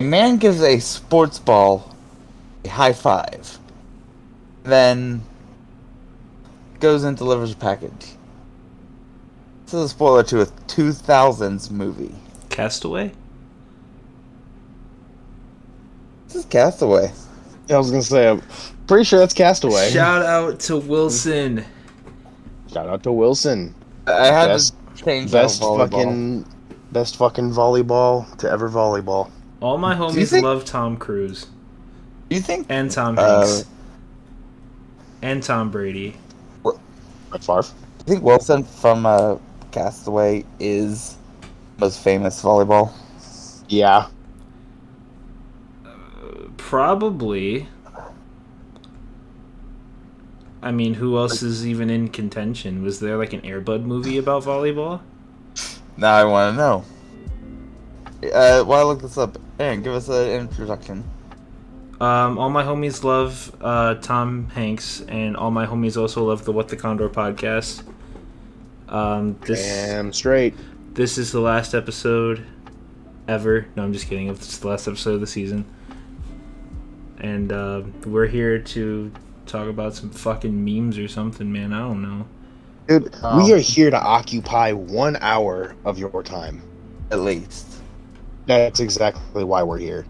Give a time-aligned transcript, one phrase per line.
[0.00, 1.94] A man gives a sports ball
[2.64, 3.58] a high five,
[4.62, 5.22] then
[6.80, 8.14] goes and delivers a package.
[9.66, 12.14] This is a spoiler to a 2000s movie.
[12.48, 13.12] Castaway.
[16.26, 17.12] This is Castaway.
[17.68, 18.42] I was gonna say, I'm
[18.86, 19.90] pretty sure that's Castaway.
[19.90, 21.64] Shout out to Wilson.
[22.72, 23.74] Shout out to Wilson.
[24.06, 26.46] I had Best- to change Best fucking,
[26.90, 29.30] best fucking volleyball to ever volleyball.
[29.60, 31.46] All my homies think- love Tom Cruise
[32.28, 33.64] Do you think and Tom Uh, Hanks
[35.22, 36.16] and Tom Brady.
[36.62, 36.78] Brett
[37.44, 37.58] Favre.
[38.00, 39.36] I think Wilson from uh,
[39.70, 41.16] Castaway is
[41.78, 42.92] most famous volleyball?
[43.68, 44.06] Yeah.
[46.56, 47.68] Probably.
[50.62, 52.82] I mean, who else is even in contention?
[52.82, 55.00] Was there like an Airbud movie about volleyball?
[55.96, 56.84] Now I want to know.
[58.32, 61.04] Uh, while I look this up, Aaron, give us an introduction.
[62.00, 66.52] Um, all my homies love uh, Tom Hanks, and all my homies also love the
[66.52, 67.84] What the Condor podcast.
[68.88, 70.54] Um, this Damn straight.
[70.94, 72.44] this is the last episode
[73.28, 73.66] ever.
[73.76, 74.28] No, I'm just kidding.
[74.28, 75.66] It's the last episode of the season,
[77.18, 79.12] and uh, we're here to
[79.44, 81.74] talk about some fucking memes or something, man.
[81.74, 82.26] I don't know.
[82.88, 86.62] Dude, Um, we are here to occupy one hour of your time.
[87.10, 87.79] At least.
[88.46, 90.06] That's exactly why we're here.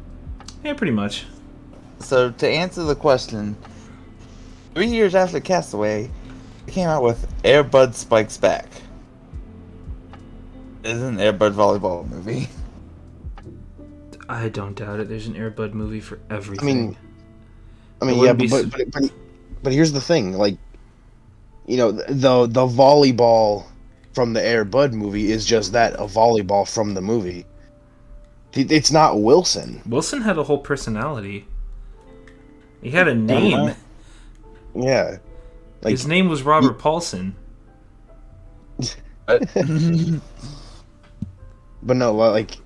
[0.65, 1.27] Yeah, pretty much.
[2.01, 3.57] So to answer the question,
[4.75, 6.11] three years after Castaway,
[6.67, 8.67] they came out with Airbud Spikes Back.
[10.83, 12.49] It's an Airbud volleyball movie.
[14.29, 15.09] I don't doubt it.
[15.09, 16.69] There's an Airbud movie for everything.
[16.69, 16.97] I mean,
[18.01, 19.13] I mean, yeah, but su- but but
[19.63, 20.57] but here's the thing, like,
[21.67, 23.65] you know, the the volleyball
[24.15, 27.45] from the Air Bud movie is just that a volleyball from the movie.
[28.55, 29.81] It- It's not Wilson.
[29.87, 31.47] Wilson had a whole personality.
[32.83, 33.75] He had a name.
[34.75, 35.19] Yeah,
[35.83, 37.35] like His name was Robert Paulson.
[39.27, 39.49] But
[41.83, 42.57] but no, like,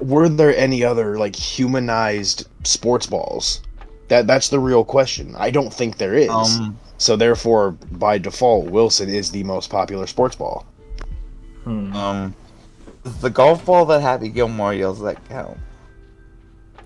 [0.00, 3.62] were there any other like humanized sports balls?
[4.08, 5.34] That that's the real question.
[5.36, 6.30] I don't think there is.
[6.30, 10.66] um, so therefore, by default, Wilson is the most popular sports ball.
[11.64, 11.92] Hmm.
[11.94, 12.34] um,
[13.04, 15.56] the golf ball that Happy Gilmore yells that count.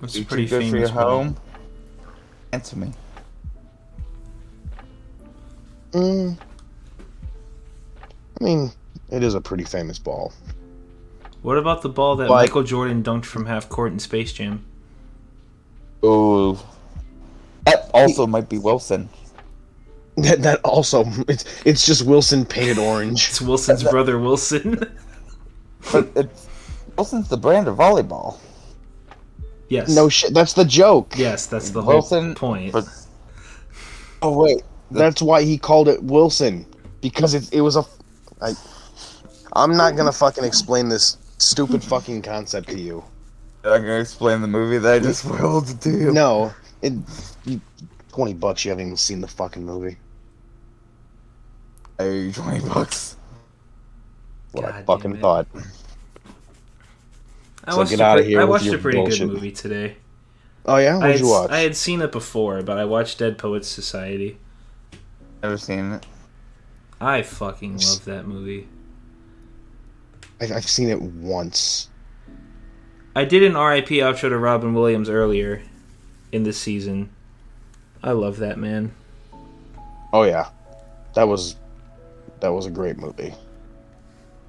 [0.01, 1.11] That's You pretty too good for your famous ball.
[1.25, 1.37] home?
[2.53, 2.93] Answer me.
[5.93, 6.39] Mm.
[8.41, 8.71] I mean,
[9.11, 10.33] it is a pretty famous ball.
[11.43, 14.65] What about the ball that Like- Michael Jordan dunked from half court in Space Jam?
[16.05, 16.59] Ooh.
[17.67, 19.09] That also might be Wilson.
[20.19, 23.29] That that also it's it's just Wilson painted orange.
[23.31, 24.79] It's Wilson's brother Wilson.
[25.93, 26.49] But it's
[26.97, 28.39] Wilson's the brand of volleyball.
[29.69, 29.89] yes.
[29.95, 30.35] No shit.
[30.35, 31.15] That's the joke.
[31.17, 32.73] Yes, that's the whole Wilson, point.
[32.73, 32.89] but-
[34.25, 36.65] Oh wait, That's why he called it Wilson
[37.01, 37.85] because it it was a.
[38.41, 38.53] I,
[39.55, 43.03] I'm not gonna fucking explain this stupid fucking concept to you.
[43.65, 46.13] I'm gonna explain the movie that I just spoiled to you.
[46.13, 46.93] No, it.
[47.45, 47.61] You,
[48.13, 48.65] Twenty bucks.
[48.65, 49.97] You haven't even seen the fucking movie.
[51.99, 53.17] I owe you twenty bucks.
[54.53, 55.47] What I fucking thought.
[57.65, 59.21] I so watched get a outta pre- here I watched a pretty bullshit.
[59.21, 59.97] good movie today.
[60.67, 61.51] Oh yeah, I what'd had, you watch?
[61.51, 64.39] I had seen it before, but I watched Dead Poets Society.
[65.43, 66.07] Never seen it.
[67.01, 68.69] I fucking love that movie.
[70.41, 71.89] I've, I've seen it once.
[73.15, 75.63] I did an RIP outro to Robin Williams earlier
[76.31, 77.11] in this season.
[78.03, 78.93] I love that man.
[80.13, 80.49] Oh yeah,
[81.15, 81.57] that was
[82.41, 83.35] that was a great movie.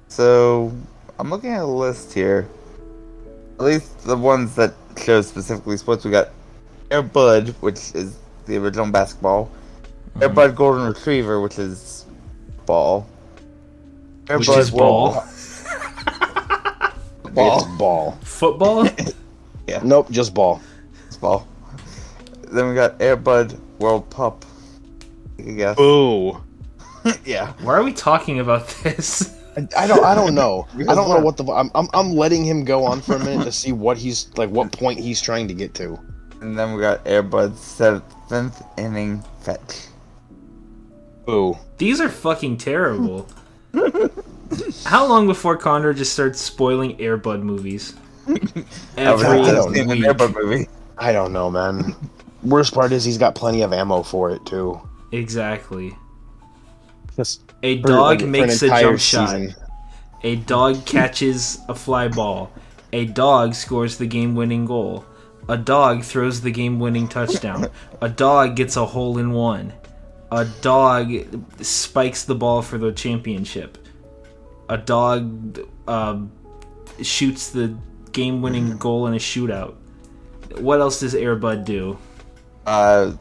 [0.08, 0.72] So
[1.18, 2.48] I'm looking at a list here.
[3.58, 6.04] At least the ones that show specifically sports.
[6.04, 6.28] We got
[6.90, 8.16] Air Bud, which is
[8.46, 9.50] the original basketball.
[10.20, 10.34] Air Mhm.
[10.34, 12.04] Bud Golden Retriever, which is
[12.66, 13.06] ball.
[14.28, 15.10] Air Which Bud is ball.
[15.12, 15.24] World-
[17.34, 17.58] Ball.
[17.58, 18.18] It's ball.
[18.22, 18.88] Football?
[19.66, 19.80] Yeah.
[19.82, 20.60] Nope, just ball.
[21.06, 21.48] It's ball.
[22.52, 24.44] Then we got Air Bud World Pup.
[25.38, 25.76] Take a guess.
[25.76, 26.36] Boo.
[27.24, 27.54] yeah.
[27.62, 29.34] Why are we talking about this?
[29.56, 30.04] I, I don't.
[30.04, 30.66] I don't know.
[30.74, 31.24] I don't know what?
[31.24, 31.44] what the.
[31.52, 31.88] I'm, I'm.
[31.94, 34.50] I'm letting him go on for a minute to see what he's like.
[34.50, 35.98] What point he's trying to get to.
[36.40, 39.86] And then we got Air Bud seventh inning fetch.
[41.24, 41.56] Boo.
[41.78, 43.26] These are fucking terrible.
[44.84, 47.94] How long before Condor just starts spoiling Airbud movies?
[48.28, 48.34] I
[48.96, 50.04] Every I don't an week.
[50.04, 50.68] Air Bud movie.
[50.98, 51.94] I don't know, man.
[52.42, 54.80] Worst part is he's got plenty of ammo for it too.
[55.12, 55.96] Exactly.
[57.16, 59.40] Just A dog for an makes a entire jump shot.
[60.22, 62.52] A dog catches a fly ball.
[62.92, 65.06] A dog scores the game-winning goal.
[65.48, 67.68] A dog throws the game-winning touchdown.
[68.02, 69.72] a dog gets a hole in one.
[70.30, 71.10] A dog
[71.62, 73.78] spikes the ball for the championship.
[74.68, 75.58] A dog
[75.88, 76.30] um,
[77.00, 77.74] shoots the
[78.12, 79.74] game-winning goal in a shootout.
[80.58, 81.96] What else does Airbud do?
[82.66, 83.14] Uh,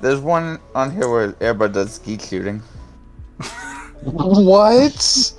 [0.00, 2.60] there's one on here where Airbud does skeet shooting.
[4.02, 5.32] What?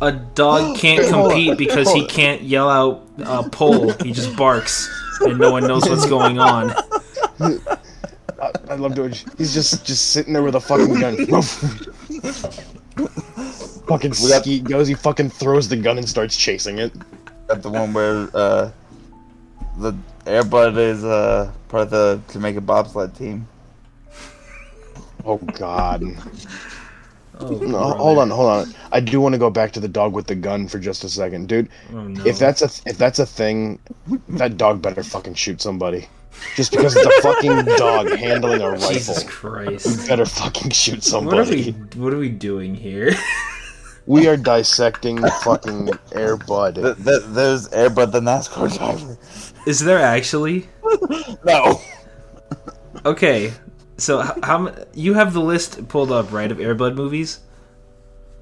[0.00, 4.88] A dog can't compete because he can't yell out uh, "pull." He just barks,
[5.20, 6.72] and no one knows what's going on.
[7.40, 9.14] I, I love doing.
[9.38, 11.16] He's just just sitting there with a fucking gun.
[13.88, 14.88] fucking We got- skeet goes.
[14.88, 16.92] He fucking throws the gun and starts chasing it.
[17.48, 18.70] At the one where uh,
[19.78, 19.92] the
[20.24, 23.46] Airbud is uh, part of the Jamaica bobsled team.
[25.26, 26.02] Oh God.
[27.38, 27.96] Oh, No, brother.
[27.98, 28.74] hold on, hold on.
[28.92, 31.08] I do want to go back to the dog with the gun for just a
[31.10, 31.68] second, dude.
[31.92, 32.24] Oh, no.
[32.24, 33.78] If that's a if that's a thing,
[34.30, 36.08] that dog better fucking shoot somebody.
[36.54, 38.88] Just because it's a fucking dog handling a rifle.
[38.90, 40.08] Jesus rifle, Christ.
[40.08, 41.36] better fucking shoot somebody.
[41.36, 41.72] What are we?
[42.02, 43.12] What are we doing here?
[44.06, 46.76] We are dissecting the fucking Air Bud.
[46.76, 49.18] Th- th- there's Airbud the NASCAR driver.
[49.66, 50.68] Is there actually?
[51.44, 51.80] No.
[53.04, 53.52] Okay,
[53.98, 57.40] so how you have the list pulled up, right, of Airbud movies?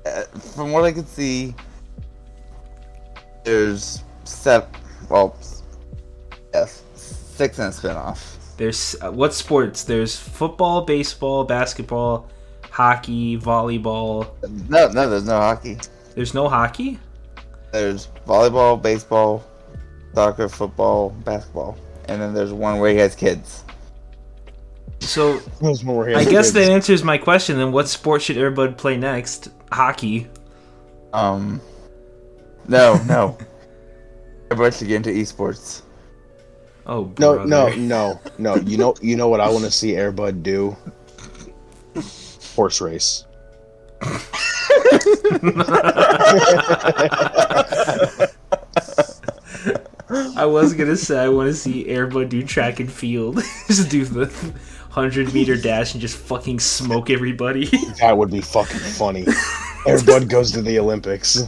[0.06, 0.22] Uh,
[0.54, 1.54] from what I can see,
[3.44, 4.68] there's seven.
[5.08, 5.36] Well,
[6.52, 8.36] yes, six in a spinoff.
[8.56, 9.84] There's uh, what sports?
[9.84, 12.28] There's football, baseball, basketball,
[12.70, 14.30] hockey, volleyball.
[14.68, 15.78] No, no, there's no hockey.
[16.14, 16.98] There's no hockey.
[17.72, 19.44] There's volleyball, baseball,
[20.14, 21.76] soccer, football, basketball,
[22.08, 23.63] and then there's one where he has kids.
[25.04, 27.58] So I guess that answers my question.
[27.58, 29.50] Then, what sport should Airbud play next?
[29.70, 30.28] Hockey.
[31.12, 31.60] Um,
[32.68, 33.36] no, no.
[34.50, 35.82] Everybody should get into esports.
[36.86, 37.46] Oh, No, brother.
[37.46, 38.56] no, no, no.
[38.56, 40.76] You know, you know what I want to see Airbud do?
[42.54, 43.24] Horse race.
[50.36, 53.36] I was gonna say I want to see Airbud do track and field,
[53.66, 54.26] just do the
[54.94, 57.66] hundred meter dash and just fucking smoke everybody.
[58.00, 59.26] That would be fucking funny.
[59.86, 61.42] Air Bud goes to the Olympics.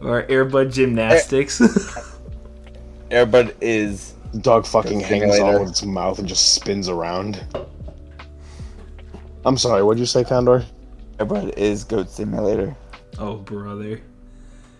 [0.00, 1.60] or Airbud gymnastics.
[3.10, 5.44] Airbud is Dog fucking hangs simulator.
[5.56, 7.44] on with its mouth and just spins around.
[9.44, 10.64] I'm sorry, what'd you say, Condor?
[11.18, 12.74] Airbud is Goat Simulator.
[13.18, 14.00] oh, brother.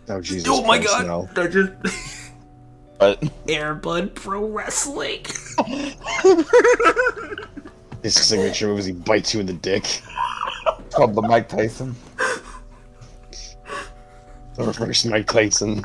[0.08, 0.48] Oh Jesus!
[0.50, 1.06] oh my Christ, god!
[1.06, 1.28] no.
[1.34, 1.72] That just
[2.98, 5.24] But Airbud Pro Wrestling.
[8.02, 9.84] His signature move is he bites you in the dick.
[9.84, 11.94] it's called the Mike Tyson.
[14.54, 15.84] The reverse Mike Tyson.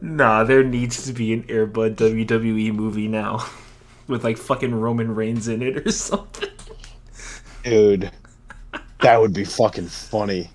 [0.00, 3.44] Nah, there needs to be an Airbud WWE movie now,
[4.06, 6.50] with like fucking Roman Reigns in it or something.
[7.64, 8.10] Dude,
[9.00, 10.50] that would be fucking funny.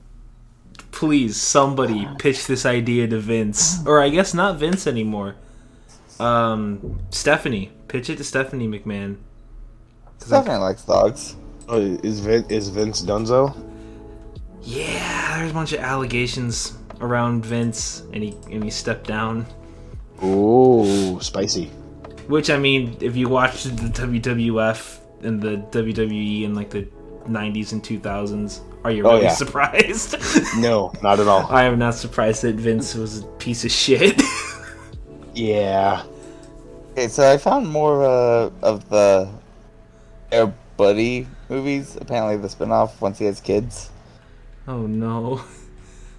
[1.01, 5.33] Please, somebody pitch this idea to Vince, or I guess not Vince anymore.
[6.19, 9.17] Um, Stephanie, pitch it to Stephanie McMahon.
[10.19, 11.35] Stephanie likes dogs.
[11.67, 13.57] Oh, is Vin, is Vince Dunzo?
[14.61, 19.47] Yeah, there's a bunch of allegations around Vince, and he and he stepped down.
[20.23, 21.65] Ooh, spicy.
[22.27, 26.87] Which I mean, if you watched the WWF and the WWE in like the
[27.27, 29.33] 90s and 2000s, are you Oh, really yeah.
[29.33, 30.15] surprised?
[30.57, 31.45] No, not at all.
[31.49, 34.21] I am not surprised that Vince was a piece of shit.
[35.33, 36.03] Yeah.
[36.91, 39.29] Okay, so I found more uh, of the
[40.31, 41.97] Air Buddy movies.
[41.99, 43.89] Apparently, the spinoff once he has kids.
[44.67, 45.41] oh no.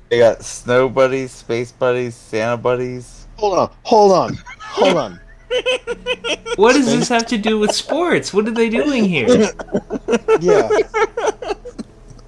[0.08, 3.26] They got Snow Buddies, Space Buddies, Santa Buddies.
[3.36, 5.20] Hold on, hold on, hold on.
[6.56, 8.32] What does this have to do with sports?
[8.32, 9.50] What are they doing here?
[10.40, 10.68] Yeah.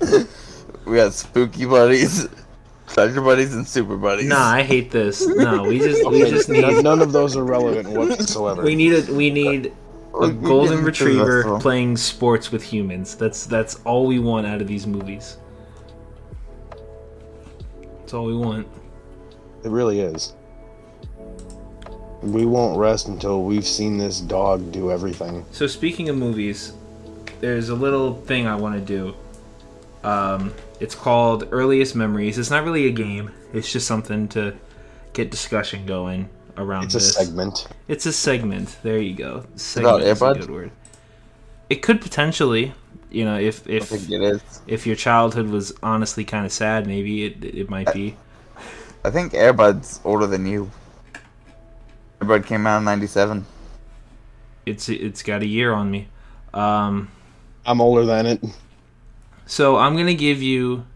[0.86, 2.28] We got Spooky Buddies,
[2.88, 4.26] Treasure Buddies, and Super Buddies.
[4.26, 5.26] Nah, I hate this.
[5.26, 8.62] No, we just we Okay, just none, need none of those are relevant whatsoever.
[8.62, 9.72] we need a we need
[10.12, 11.60] a We- we get golden retriever rest of them.
[11.62, 13.14] playing sports with humans.
[13.16, 15.38] That's that's all we want out of these movies.
[18.00, 18.66] That's all we want.
[19.64, 20.34] It really is.
[22.22, 25.44] We won't rest until we've seen this dog do everything.
[25.50, 26.74] So speaking of movies,
[27.40, 29.14] there's a little thing I want to do.
[30.04, 32.38] Um, it's called Earliest Memories.
[32.38, 33.32] It's not really a game.
[33.52, 34.56] It's just something to
[35.14, 36.94] get discussion going around this.
[36.94, 37.14] It's a this.
[37.14, 37.68] segment.
[37.88, 38.78] It's a segment.
[38.82, 39.46] There you go.
[39.56, 40.38] Segment About is a Airbud?
[40.38, 40.72] good word.
[41.70, 42.74] It could potentially,
[43.10, 44.62] you know, if if it is.
[44.66, 48.16] if your childhood was honestly kind of sad, maybe it it might be.
[49.04, 50.70] I think Airbud's older than you.
[52.20, 53.46] Airbud came out in '97.
[54.66, 56.08] It's it's got a year on me.
[56.54, 57.10] Um,
[57.66, 58.44] I'm older than it.
[59.46, 60.86] So I'm gonna give you.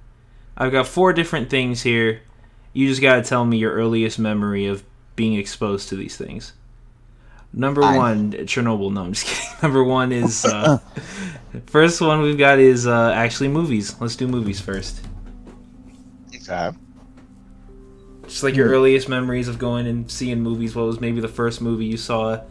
[0.57, 2.23] I've got four different things here.
[2.73, 4.85] You just gotta tell me your earliest memory of
[5.17, 6.53] being exposed to these things.
[7.53, 7.97] Number Fine.
[7.97, 8.93] one, Chernobyl.
[8.93, 9.59] No, I'm just kidding.
[9.63, 10.79] Number one is uh,
[11.67, 13.99] first one we've got is uh, actually movies.
[14.01, 15.01] Let's do movies first.
[16.35, 16.77] Okay.
[18.27, 20.75] Just like your earliest memories of going and seeing movies.
[20.75, 22.43] What was maybe the first movie you saw?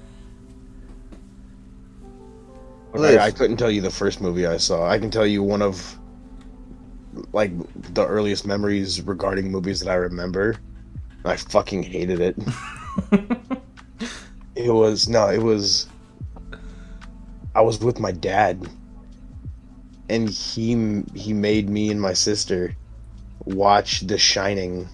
[2.97, 4.87] Okay, I couldn't tell you the first movie I saw.
[4.87, 5.97] I can tell you one of
[7.33, 7.51] like
[7.93, 10.55] the earliest memories regarding movies that I remember.
[11.25, 12.37] I fucking hated it.
[14.55, 15.87] it was no, it was
[17.53, 18.67] I was with my dad
[20.09, 22.75] and he he made me and my sister
[23.45, 24.87] watch The Shining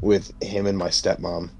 [0.00, 1.50] with him and my stepmom.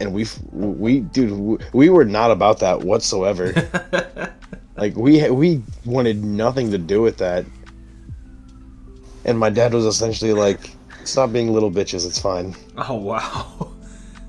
[0.00, 3.52] And we we dude we were not about that whatsoever.
[4.76, 7.46] Like we we wanted nothing to do with that.
[9.24, 10.70] And my dad was essentially like,
[11.04, 12.06] "Stop being little bitches.
[12.06, 13.72] It's fine." oh wow.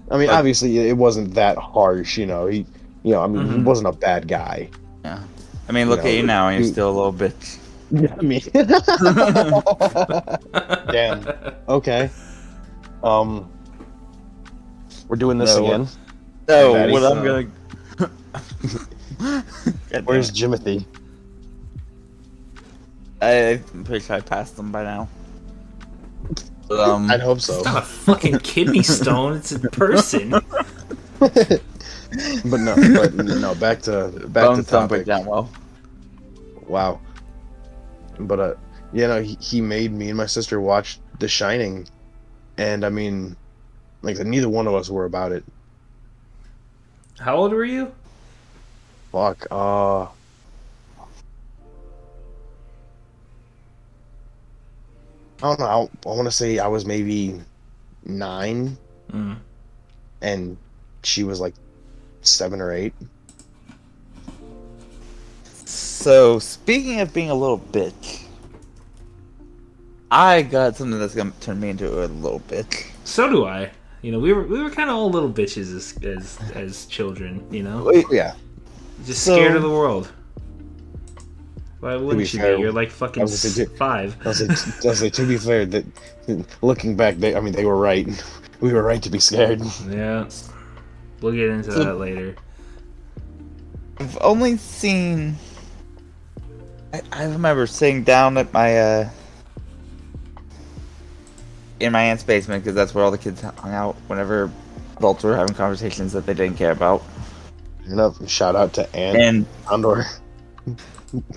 [0.09, 2.17] I mean, But- obviously, it wasn't that harsh.
[2.17, 2.65] You know, he,
[3.03, 3.65] you know, I mean, he Mhm.
[3.65, 4.69] wasn't a bad guy.
[5.03, 5.19] Yeah.
[5.67, 7.57] I mean, look You at you now, and you're you- still a little bitch.
[7.91, 8.41] Yeah, I mean,
[10.91, 11.27] damn.
[11.69, 12.09] Okay.
[13.03, 13.49] Um,
[15.07, 15.87] we're doing this No, what- again.
[16.47, 17.47] No, Fatty, what I'm gonna.
[20.05, 20.35] Where's it.
[20.35, 20.85] Jimothy?
[23.21, 25.09] I, I'm pretty sure I passed them by now.
[26.67, 27.55] But, um, I'd hope so.
[27.57, 29.37] It's not a fucking kidney stone.
[29.37, 30.29] It's a person.
[31.19, 31.61] but
[32.43, 33.55] no, but no.
[33.55, 35.05] Back to back bones to don't topic.
[35.05, 35.49] down well.
[36.67, 36.99] Wow.
[38.19, 38.53] But uh,
[38.93, 41.87] you know, he, he made me and my sister watch The Shining,
[42.57, 43.35] and I mean,
[44.01, 45.43] like neither one of us were about it.
[47.19, 47.91] How old were you?
[49.11, 49.47] Fuck.
[49.51, 50.07] Uh.
[55.39, 55.65] I don't know.
[55.65, 57.39] I, I want to say I was maybe
[58.05, 58.77] nine,
[59.13, 59.37] Mm.
[60.21, 60.57] and
[61.03, 61.53] she was like
[62.21, 62.93] seven or eight.
[65.43, 68.23] So, speaking of being a little bitch,
[70.11, 72.87] I got something that's gonna turn me into a little bitch.
[73.05, 73.71] So do I.
[74.01, 77.45] You know, we were we were kind of all little bitches as as as children.
[77.51, 78.33] You know, Yeah.
[79.05, 80.11] just So- scared of the world.
[81.79, 82.61] Why wouldn't you fair, be?
[82.63, 84.15] You're like fucking I was gonna five.
[84.25, 85.85] I was like, I was like, to be fair, that
[86.63, 88.07] looking back, they, I mean, they were right.
[88.59, 89.61] We were right to be scared.
[89.87, 90.27] Yeah,
[91.21, 92.35] we'll get into So- that later.
[93.99, 95.35] I've only seen.
[96.91, 99.09] I, I remember sitting down at my uh,
[101.79, 104.51] in my aunt's basement because that's where all the kids hung out whenever
[104.97, 107.03] adults were having conversations that they didn't care about.
[107.85, 108.27] Enough.
[108.29, 110.05] Shout out to Aunt And Condor.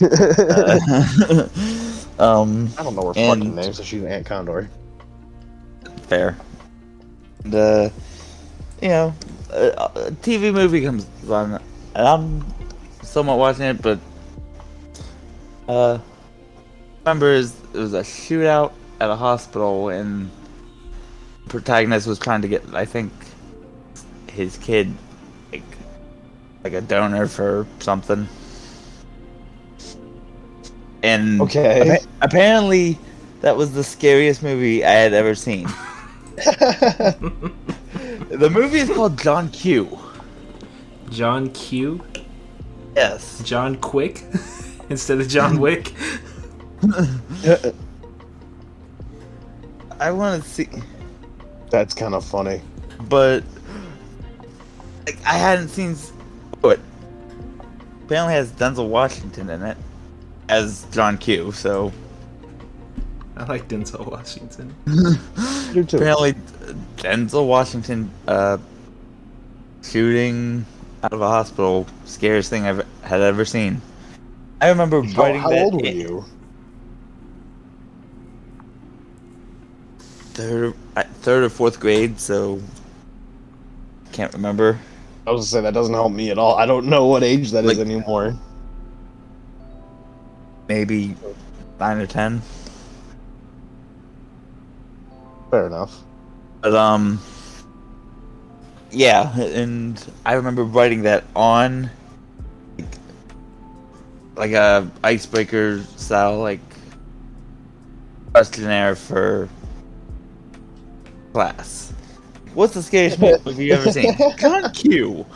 [0.02, 0.78] uh,
[2.18, 4.68] um, I don't know her and- fucking name, so she's Aunt Condor.
[6.09, 6.37] fair.
[7.44, 8.00] The, uh,
[8.82, 9.14] you know,
[9.50, 11.61] a, TV movie comes on,
[11.94, 12.44] and I'm
[13.02, 13.99] somewhat watching it, but
[15.68, 15.99] uh,
[17.04, 20.30] remember is it was a shootout at a hospital, and
[21.45, 23.12] the protagonist was trying to get, I think,
[24.30, 24.95] his kid
[25.52, 25.62] like
[26.62, 28.28] like a donor for something.
[31.02, 31.97] And Okay.
[31.97, 32.99] appa- apparently,
[33.40, 35.69] that was the scariest movie I had ever seen.
[38.30, 39.99] The movie is called John Q.
[41.11, 42.00] John Q.
[42.95, 43.42] Yes.
[43.45, 44.23] John Quick
[44.88, 45.92] instead of John Wick.
[50.00, 50.69] I want to see,
[51.71, 52.61] That's kind of funny.
[53.09, 53.45] but
[55.07, 55.92] like, I hadn't seen.
[55.92, 56.12] s-
[56.64, 56.80] Oh, it
[58.04, 59.76] apparently has Denzel Washington in it
[60.49, 61.52] as John Q.
[61.52, 61.92] So
[63.37, 64.75] I like Denzel Washington.
[65.71, 66.35] Apparently,
[66.97, 68.59] Denzel Washington uh,
[69.83, 70.66] shooting
[71.02, 73.80] out of a hospital, scariest thing I've had ever seen.
[74.61, 76.25] I remember How, writing how that old were in you?
[80.40, 82.62] Third, uh, third or fourth grade, so
[84.11, 84.78] can't remember.
[85.26, 86.56] I was gonna say that doesn't help me at all.
[86.56, 88.35] I don't know what age that is Like- anymore.
[90.66, 91.14] Maybe
[91.78, 92.40] nine or ten.
[95.50, 95.94] Fair enough.
[96.62, 97.20] But um,
[98.90, 101.90] yeah, and I remember writing that on
[102.78, 102.88] like,
[104.37, 106.61] like a icebreaker style like
[108.32, 109.49] questionnaire for
[111.32, 111.92] class.
[112.54, 114.16] What's the scariest movie you've ever seen?
[114.38, 115.26] John Q.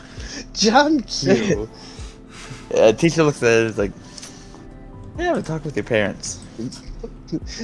[0.53, 1.69] John Q.
[2.75, 3.63] Uh, teacher looks at it.
[3.63, 3.91] it, is like,
[5.17, 6.39] "I have a talk with your parents."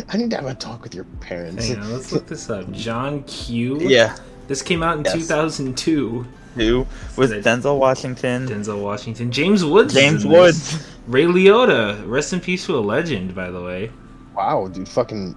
[0.10, 1.68] I need to have a talk with your parents.
[1.68, 2.70] Hang on, let's look this up.
[2.72, 3.80] John Q.
[3.82, 4.16] Yeah,
[4.48, 5.14] This came out in Yes.
[5.14, 6.26] 2002.
[6.56, 6.86] who
[7.16, 10.38] was That- Denzel Washington, Denzel Washington, James Woods, James in this.
[10.40, 12.02] Woods, Ray Liotta.
[12.10, 13.90] Rest in peace to a legend, by the way.
[14.36, 15.36] Wow, dude, fucking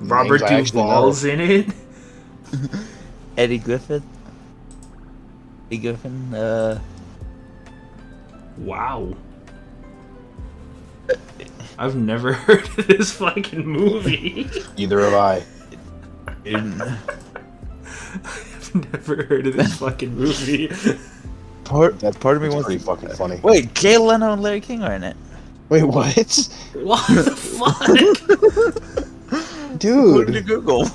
[0.00, 0.74] Robert names I.
[0.78, 1.66] Duvall's in it.
[3.36, 4.02] Eddie Griffith,
[5.68, 6.34] Eddie Griffin.
[6.34, 6.80] Uh,
[8.58, 9.14] Wow.
[11.78, 14.48] I've never heard of this fucking movie.
[14.76, 15.42] Either have I.
[16.44, 16.98] I've
[18.92, 20.68] never heard of this fucking movie.
[21.64, 22.66] part That's part of me It's wants.
[22.66, 23.40] pretty fucking funny.
[23.42, 25.16] Wait, Jay Leno and Larry King are in it.
[25.70, 26.48] Wait, what?
[26.74, 27.34] What the
[28.96, 29.09] fuck?
[29.72, 30.88] Put it Dude, to Google.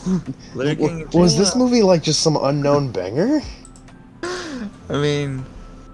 [0.53, 1.01] Larry King.
[1.01, 3.41] and Jay was this movie like just some unknown banger?
[4.23, 5.45] I mean,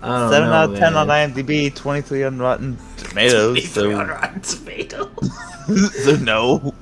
[0.02, 1.10] I don't seven know, out of ten man.
[1.10, 3.54] on IMDb, twenty-three on Rotten Tomatoes.
[3.74, 5.94] Twenty-three on So, Rotten Tomatoes.
[6.04, 6.74] so no.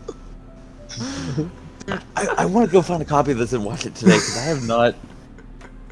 [2.16, 4.38] I, I want to go find a copy of this and watch it today because
[4.38, 4.96] I have not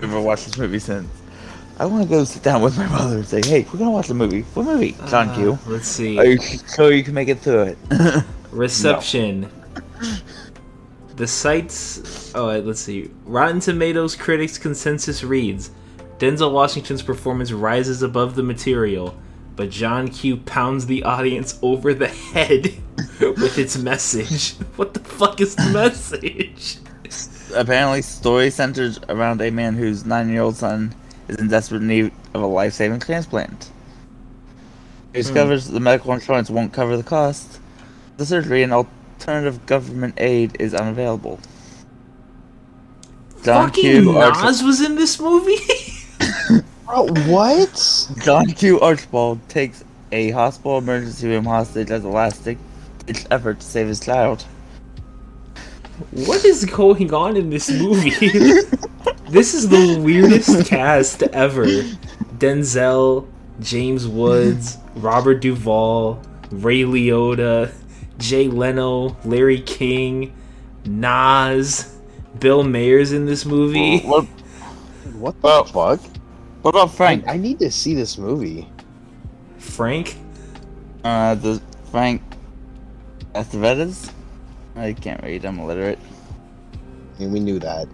[0.02, 1.08] ever watched this movie since.
[1.80, 4.10] I want to go sit down with my mother and say, "Hey, we're gonna watch
[4.10, 4.42] a movie.
[4.54, 4.96] What movie?
[5.08, 5.54] John Q.
[5.54, 6.18] Uh, let's see.
[6.18, 6.40] Are you
[6.76, 7.78] sure you can make it through it?"
[8.52, 9.50] Reception.
[11.18, 13.10] The site's oh let's see.
[13.25, 15.72] Rotten Tomatoes critics consensus reads
[16.20, 19.16] Denzel Washington's performance rises above the material,
[19.56, 22.74] but John Q pounds the audience over the head
[23.20, 24.54] with its message.
[24.77, 26.77] What the fuck is the message?
[27.56, 30.94] Apparently, story centers around a man whose nine-year-old son
[31.27, 33.63] is in desperate need of a life-saving transplant.
[33.63, 33.72] He
[35.08, 35.13] hmm.
[35.13, 37.60] discovers the medical insurance won't cover the cost.
[38.18, 38.72] The surgery and
[39.18, 41.40] alternative government aid is unavailable.
[43.44, 44.18] John Fucking Q.
[44.18, 45.58] Arch- Nas was in this movie?
[46.86, 48.10] Bro, what?
[48.24, 48.80] John Q.
[48.80, 52.58] Archibald takes a hospital emergency room hostage as a last-ditch
[53.32, 54.44] effort to save his child.
[56.12, 58.12] What is going on in this movie?
[59.30, 61.65] this is the weirdest cast ever.
[62.38, 63.28] Denzel,
[63.62, 67.74] James Woods, Robert Duvall, Ray Liotta,
[68.17, 70.34] Jay Leno, Larry King,
[70.86, 71.97] Nas,
[72.39, 73.99] Bill Maher's in this movie.
[74.01, 74.25] What,
[75.13, 75.99] What the Well, fuck?
[76.62, 77.27] what about I, Frank?
[77.27, 78.67] I need to see this movie.
[79.58, 80.17] Frank?
[81.03, 82.21] Uh, the Frank
[83.34, 84.12] Estevedes?
[84.75, 85.45] I can't read.
[85.45, 85.99] I'm illiterate.
[87.15, 87.88] I mean, we knew that.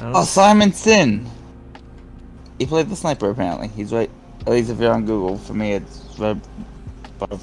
[0.00, 1.28] Oh, Simon Sin.
[2.58, 3.30] He played the sniper.
[3.30, 4.10] Apparently, he's right.
[4.40, 6.42] At least if you're on Google, for me, it's Rob-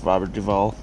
[0.03, 0.75] Robert Duvall.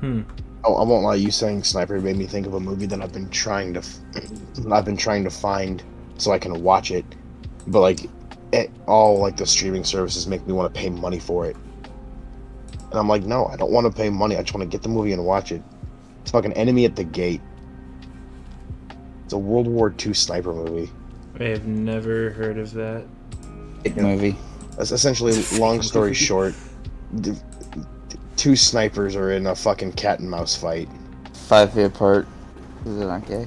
[0.00, 0.22] Hmm.
[0.64, 1.14] Oh, I won't lie.
[1.14, 3.98] You saying sniper made me think of a movie that I've been trying to, f-
[4.72, 5.82] I've been trying to find
[6.18, 7.04] so I can watch it,
[7.68, 8.00] but like,
[8.52, 11.56] it, all like the streaming services make me want to pay money for it,
[12.90, 14.36] and I'm like, no, I don't want to pay money.
[14.36, 15.62] I just want to get the movie and watch it.
[16.22, 17.40] It's fucking Enemy at the Gate.
[19.24, 20.90] It's a World War II sniper movie.
[21.38, 23.04] I have never heard of that.
[23.82, 24.02] Big Yeah.
[24.02, 24.36] movie.
[24.76, 26.54] That's essentially, long story short,
[27.20, 27.38] d- d-
[28.36, 30.88] two snipers are in a fucking cat and mouse fight.
[31.32, 32.26] Five feet apart.
[32.84, 33.46] Is it not gay?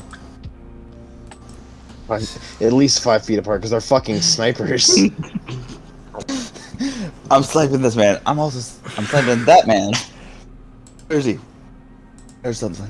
[2.10, 4.98] At least five feet apart because they're fucking snipers.
[7.32, 8.20] I'm sniping this man.
[8.26, 8.60] I'm also
[8.98, 9.94] I'm sniping that man.
[11.08, 11.40] Where is he?
[12.42, 12.88] There's something.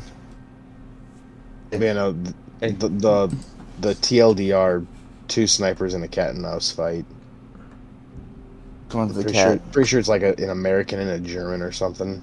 [1.71, 2.12] Man, uh,
[2.59, 3.35] the, the
[3.79, 4.85] the TLDR,
[5.27, 7.05] two snipers in a cat and mouse fight.
[8.89, 9.47] Come on to the Pretty cat.
[9.47, 12.21] sure, pretty sure it's like a, an American and a German or something.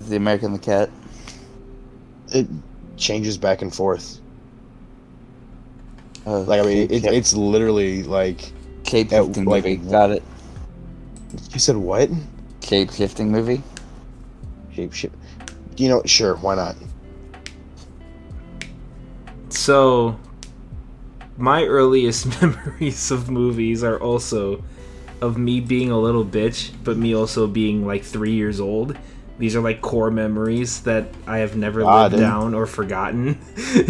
[0.00, 0.90] The American the cat?
[2.32, 2.48] It
[2.96, 4.18] changes back and forth.
[6.26, 8.52] Oh, Like I mean, it, it's literally like
[8.84, 9.76] Cape shifting like- movie.
[9.76, 10.22] Got it.
[11.52, 11.76] you said.
[11.76, 12.10] What
[12.60, 13.62] Cape shifting movie.
[14.72, 15.12] shape shit?
[15.76, 16.76] You know, sure, why not?
[19.50, 20.18] So,
[21.38, 24.62] my earliest memories of movies are also
[25.20, 28.96] of me being a little bitch, but me also being like three years old.
[29.38, 32.20] These are like core memories that I have never Ah, lived dude.
[32.20, 33.38] down or forgotten.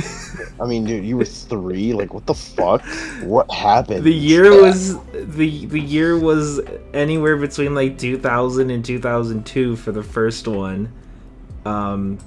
[0.61, 1.93] I mean, dude, you were three.
[1.93, 2.83] Like, what the fuck?
[3.23, 4.05] What happened?
[4.05, 6.61] the year was the the year was
[6.95, 10.91] anywhere between like 2000 and 2002 for the first one.
[11.67, 12.19] Um,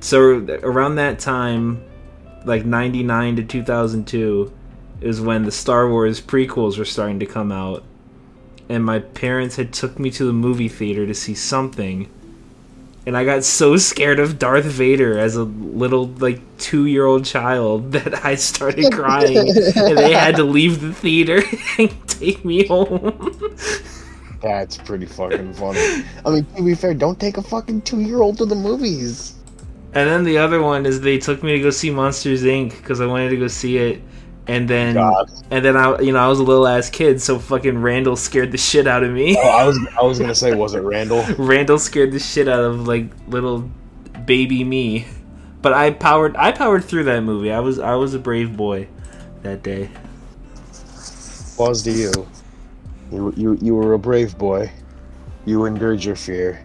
[0.00, 0.20] so
[0.62, 1.82] around that time,
[2.44, 4.52] like 99 to 2002,
[5.00, 7.84] is when the Star Wars prequels were starting to come out,
[8.68, 12.08] and my parents had took me to the movie theater to see something,
[13.06, 17.24] and I got so scared of Darth Vader as a little like two year old
[17.24, 21.42] child that I started crying, and they had to leave the theater
[21.78, 23.56] and take me home.
[24.42, 26.04] That's pretty fucking funny.
[26.24, 29.34] I mean, to be fair, don't take a fucking two year old to the movies.
[29.94, 32.76] And then the other one is they took me to go see Monsters Inc.
[32.76, 34.02] because I wanted to go see it,
[34.46, 35.30] and then God.
[35.50, 38.52] and then I you know I was a little ass kid, so fucking Randall scared
[38.52, 39.36] the shit out of me.
[39.38, 41.24] Oh, I was I was gonna say, was it Randall?
[41.38, 43.70] Randall scared the shit out of like little
[44.26, 45.06] baby me.
[45.62, 47.50] But I powered I powered through that movie.
[47.50, 48.88] I was I was a brave boy
[49.42, 49.90] that day.
[51.54, 52.28] Applause to you.
[53.10, 54.70] You you you were a brave boy.
[55.46, 56.64] You endured your fear.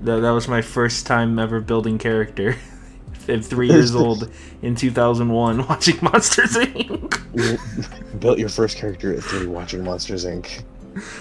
[0.00, 2.56] That, that was my first time ever building character.
[3.28, 4.30] At three years old
[4.62, 7.20] in 2001, watching Monsters Inc.
[7.34, 10.62] You built your first character at three watching Monsters Inc.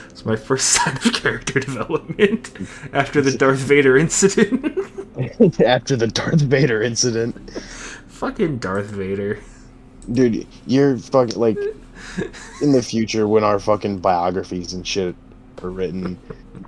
[0.10, 2.52] It's my first sign of character development
[2.94, 4.64] after the Darth Vader incident.
[5.60, 7.50] After the Darth Vader incident.
[8.08, 9.40] Fucking Darth Vader.
[10.12, 11.58] Dude, you're fucking like
[12.62, 15.16] in the future when our fucking biographies and shit
[15.64, 16.18] are written,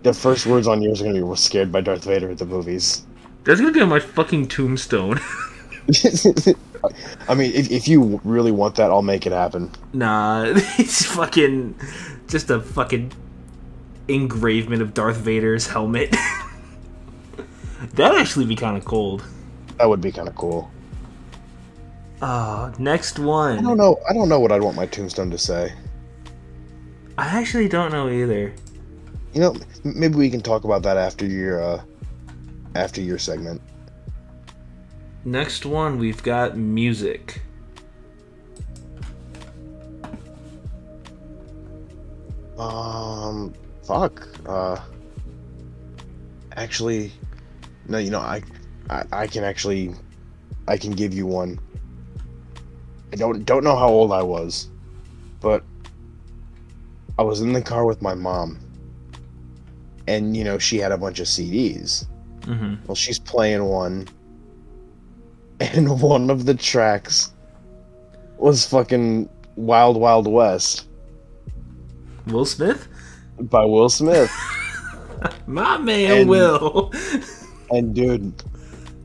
[0.04, 2.45] the first words on yours are gonna be we're scared by Darth Vader at the
[2.45, 3.06] movies.
[3.43, 5.19] That's gonna be on my fucking tombstone.
[7.30, 9.71] I mean, if, if you really want that, I'll make it happen.
[9.93, 10.45] Nah,
[10.78, 11.76] it's fucking
[12.28, 13.12] just a fucking
[14.08, 16.15] engravement of Darth Vader's helmet.
[17.93, 19.23] That'd actually be kind of cold.
[19.78, 20.71] That would be kind of cool.
[22.21, 23.60] Uh, next one.
[23.60, 24.00] I don't know.
[24.10, 25.73] I don't know what I'd want my tombstone to say.
[27.17, 28.54] I actually don't know either.
[29.38, 31.84] You know, maybe we can talk about that after your uh
[32.73, 33.62] after your segment.
[35.26, 37.43] Next one, we've got music.
[42.58, 44.28] Um, fuck.
[44.47, 44.80] Uh,
[46.56, 47.12] actually,
[47.88, 48.00] no.
[48.00, 48.41] You know, I,
[48.89, 49.93] I, I can actually,
[50.67, 51.60] I can give you one.
[53.13, 54.71] I don't don't know how old I was,
[55.41, 55.63] but
[57.19, 58.58] I was in the car with my mom,
[60.08, 62.06] and you know she had a bunch of CDs.
[62.41, 62.76] Mm-hmm.
[62.88, 64.08] Well, she's playing one,
[65.60, 67.34] and one of the tracks
[68.38, 70.88] was fucking Wild Wild West
[72.28, 72.88] Will Smith?
[73.39, 74.32] by Will Smith.
[75.48, 76.91] My man, And- Will.
[77.70, 78.32] And dude,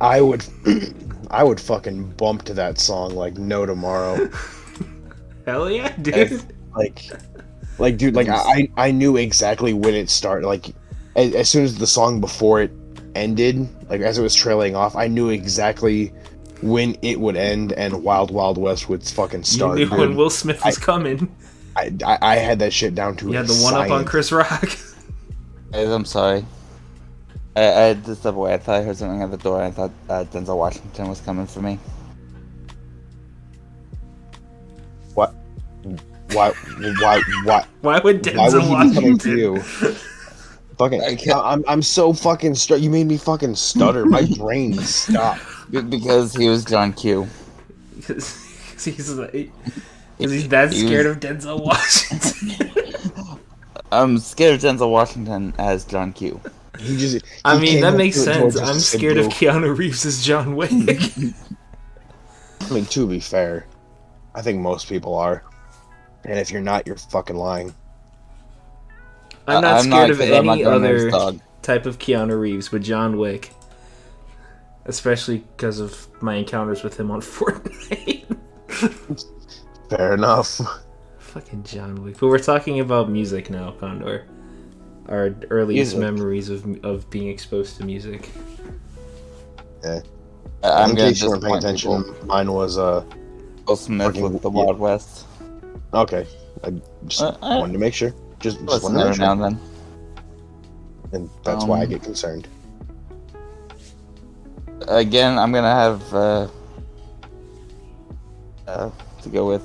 [0.00, 0.44] I would,
[1.32, 4.30] I would fucking bump to that song like no tomorrow.
[5.46, 6.14] Hell yeah, dude.
[6.16, 7.02] If- Like,
[7.78, 10.46] like dude, like I, I knew exactly when it started.
[10.46, 10.66] Like,
[11.16, 12.70] as, as soon as the song before it
[13.14, 16.12] ended, like as it was trailing off, I knew exactly
[16.62, 19.78] when it would end and Wild Wild West would fucking you start.
[19.78, 19.98] knew dude.
[19.98, 21.34] when Will Smith was coming.
[21.76, 24.04] I, I, I had that shit down to You had the one up on.
[24.04, 24.78] Chris Rock.
[25.74, 26.44] I'm sorry.
[27.56, 28.54] I, I had to step away.
[28.54, 29.62] I thought I heard something at the door.
[29.62, 31.78] I thought uh, Denzel Washington was coming for me.
[35.14, 35.34] What?
[36.32, 36.50] Why?
[37.00, 37.22] Why?
[37.44, 37.66] Why?
[37.80, 39.38] Why would Why would Denzel he be coming to Washington?
[39.38, 39.98] you?
[40.82, 44.04] Fucking, I can't- I'm I'm so fucking stu- You made me fucking stutter.
[44.04, 45.40] My brain stopped.
[45.70, 47.28] Because he was John Q.
[47.96, 49.30] Because he's like,
[50.18, 53.38] because he's that He scared was- of Denzel Washington.
[53.92, 56.40] I'm scared of Denzel Washington as John Q.
[56.80, 57.24] He just.
[57.44, 58.58] I mean, that makes sense.
[58.58, 60.72] I'm scared of "Bro." Keanu Reeves as John Wick.
[60.72, 63.66] I mean, to be fair,
[64.34, 65.44] I think most people are.
[66.24, 67.72] And if you're not, you're fucking lying.
[69.46, 71.10] I'm not I- scared of 'cause I'm any other
[71.62, 73.52] type of Keanu Reeves, but John Wick.
[74.84, 78.24] Especially because of my encounters with him on Fortnite.
[79.90, 80.60] Fair enough.
[81.18, 82.18] Fucking John Wick.
[82.18, 84.26] But we're talking about music now, Condor.
[85.08, 85.98] Our earliest Music.
[86.00, 88.28] memories of of being exposed to music.
[89.84, 90.00] I-
[90.64, 92.26] I'm In gonna case you weren't paying attention, people.
[92.26, 93.04] mine was uh.
[93.66, 94.64] Will Smith with the yeah.
[94.64, 95.26] Wild West.
[95.94, 96.26] Okay,
[96.64, 96.72] I
[97.06, 98.12] just Uh, I- wanted to make sure.
[98.42, 99.60] Just, just Listen wanted to every now and then.
[101.12, 102.48] And that's why I Um, get concerned.
[104.88, 106.48] Again, I'm gonna have uh,
[108.66, 108.90] uh,
[109.22, 109.62] to go with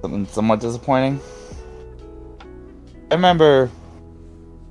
[0.00, 1.20] something somewhat disappointing.
[3.10, 3.68] I remember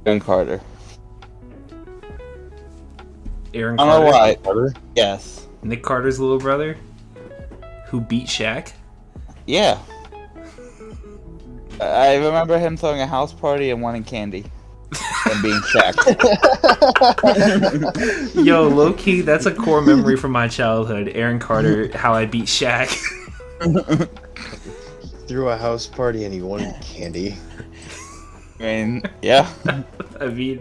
[0.05, 0.61] Aaron Carter.
[3.53, 4.35] Aaron I don't know why.
[4.35, 4.73] Carter?
[4.95, 5.47] Yes.
[5.63, 6.77] Nick Carter's little brother,
[7.87, 8.71] who beat Shaq.
[9.47, 9.79] Yeah.
[11.81, 14.45] I remember him throwing a house party and wanting candy.
[15.29, 15.95] and being Shaq.
[18.45, 21.11] Yo, low key, that's a core memory from my childhood.
[21.13, 22.89] Aaron Carter, how I beat Shaq.
[25.27, 27.37] Threw a house party and he wanted candy.
[28.59, 29.47] I mean, yeah.
[30.19, 30.59] I mean,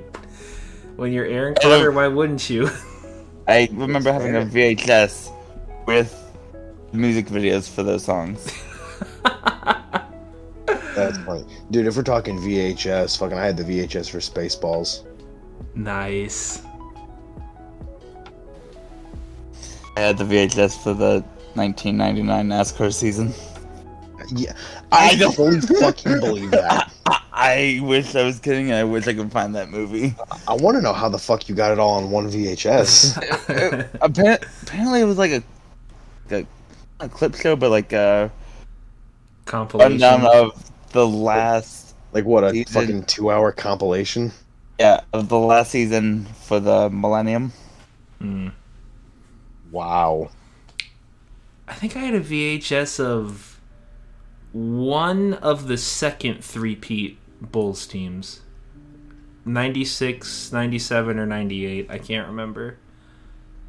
[0.97, 2.69] when you're Aaron Carter, why wouldn't you?
[3.49, 5.33] I remember having a VHS
[5.87, 6.15] with
[6.93, 8.53] music videos for those songs.
[10.99, 11.87] That's funny, dude.
[11.87, 15.05] If we're talking VHS, fucking, I had the VHS for Spaceballs.
[15.75, 16.63] Nice.
[19.97, 23.33] I had the VHS for the 1999 NASCAR season.
[24.31, 24.53] Yeah,
[24.93, 26.93] I, I don't- fully fucking believe that.
[27.33, 30.13] I wish I was kidding, I wish I could find that movie.
[30.49, 33.15] I want to know how the fuck you got it all on one VHS.
[34.01, 35.43] Appar- Apparently, it was like a,
[36.35, 36.47] a,
[36.99, 38.31] a clip show, but like a
[39.45, 40.01] Compilation.
[40.01, 44.33] rundown of the last, like what a Season- fucking two-hour compilation.
[44.79, 47.53] yeah, of the last season for the Millennium.
[48.21, 48.49] Hmm.
[49.71, 50.31] Wow.
[51.67, 53.61] I think I had a VHS of
[54.53, 58.41] one of the second three-peat Bulls teams.
[59.45, 61.91] 96, 97, or 98.
[61.91, 62.79] I can't remember.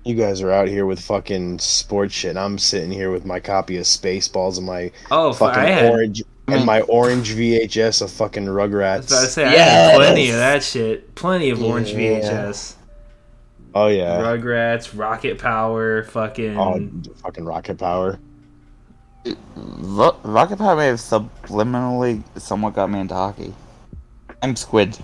[0.05, 2.32] You guys are out here with fucking sports shit.
[2.32, 5.91] and I'm sitting here with my copy of Spaceballs and my Oh, fucking I had.
[5.91, 6.65] orange and mm.
[6.65, 9.07] my orange VHS of fucking I was Rugrats.
[9.07, 9.91] about to say, I Yes!
[9.91, 11.15] had plenty of that shit.
[11.15, 12.19] Plenty of orange Yeah.
[12.19, 12.75] VHS.
[13.75, 14.19] Oh yeah.
[14.21, 16.57] Rugrats, Rocket Power, fucking.
[16.57, 16.89] Oh,
[17.21, 18.19] fucking Rocket Power.
[19.55, 23.53] Ro- Rocket Power may have subliminally somewhat got me into hockey.
[24.41, 24.97] I'm Squid.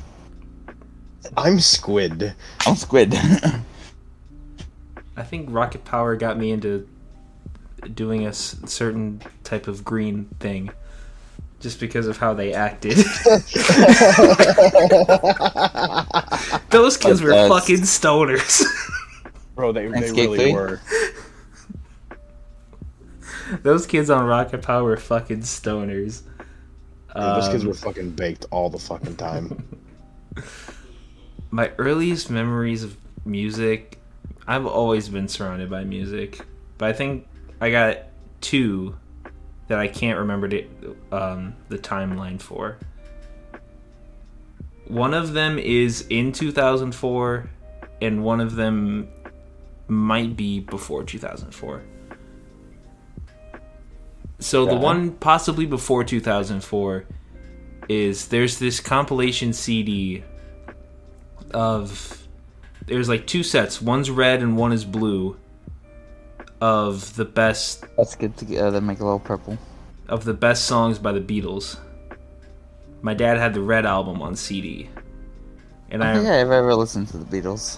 [1.38, 2.34] I'm Squid.
[2.65, 3.13] I'm Squid.
[5.17, 6.88] I think Rocket Power got me into
[7.93, 10.71] doing a certain type of green thing.
[11.65, 12.95] Just because of how they acted.
[16.69, 18.63] Those kids were That's- fucking stoners.
[19.56, 20.54] Bro, they, they Thanks, really Three.
[20.54, 20.80] were.
[23.63, 26.21] Those kids on Rocket Power were fucking stoners.
[26.21, 26.36] Dude,
[27.15, 29.80] those kids Um, were fucking baked all the fucking time.
[31.49, 33.99] my earliest memories of music
[34.45, 36.45] i've always been surrounded by music
[36.78, 37.28] but i think
[37.60, 37.97] i got
[38.41, 38.95] two
[39.67, 40.67] that i can't remember the,
[41.12, 42.78] um, the timeline for.
[44.88, 47.49] One of them is in 2004
[48.01, 49.08] and one of them
[49.88, 51.84] might be before 2004
[54.39, 57.06] so the one possibly before 2004
[57.88, 60.23] is there's this compilation cd
[61.51, 62.28] of
[62.86, 63.82] there's like two sets.
[63.82, 65.38] One's red and one is blue
[66.62, 69.58] of the best Let's get together uh, and make a little purple.
[70.08, 71.78] of the best songs by the beatles
[73.02, 74.89] my dad had the red album on cd
[75.89, 77.78] and I, I think I have ever listened to the Beatles.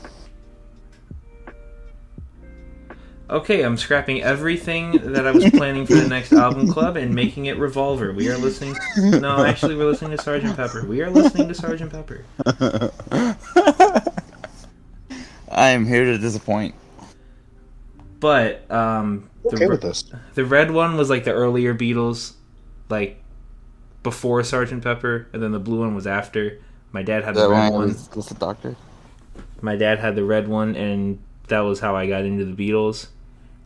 [3.30, 7.48] okay i'm scrapping everything that i was planning for the next album club and making
[7.48, 8.74] it revolver we are listening
[9.20, 12.24] no actually we're listening to sergeant pepper we are listening to sergeant pepper
[15.50, 16.76] I am here to disappoint.
[18.20, 20.04] But um the okay re- with this.
[20.36, 22.34] The red one was like the earlier Beatles,
[22.90, 23.22] like
[24.04, 26.60] before Sergeant Pepper, and then the blue one was after.
[26.92, 27.88] My dad had the That red one one.
[27.90, 28.76] was just a doctor.
[29.62, 33.08] My dad had the red one, and that was how I got into the Beatles.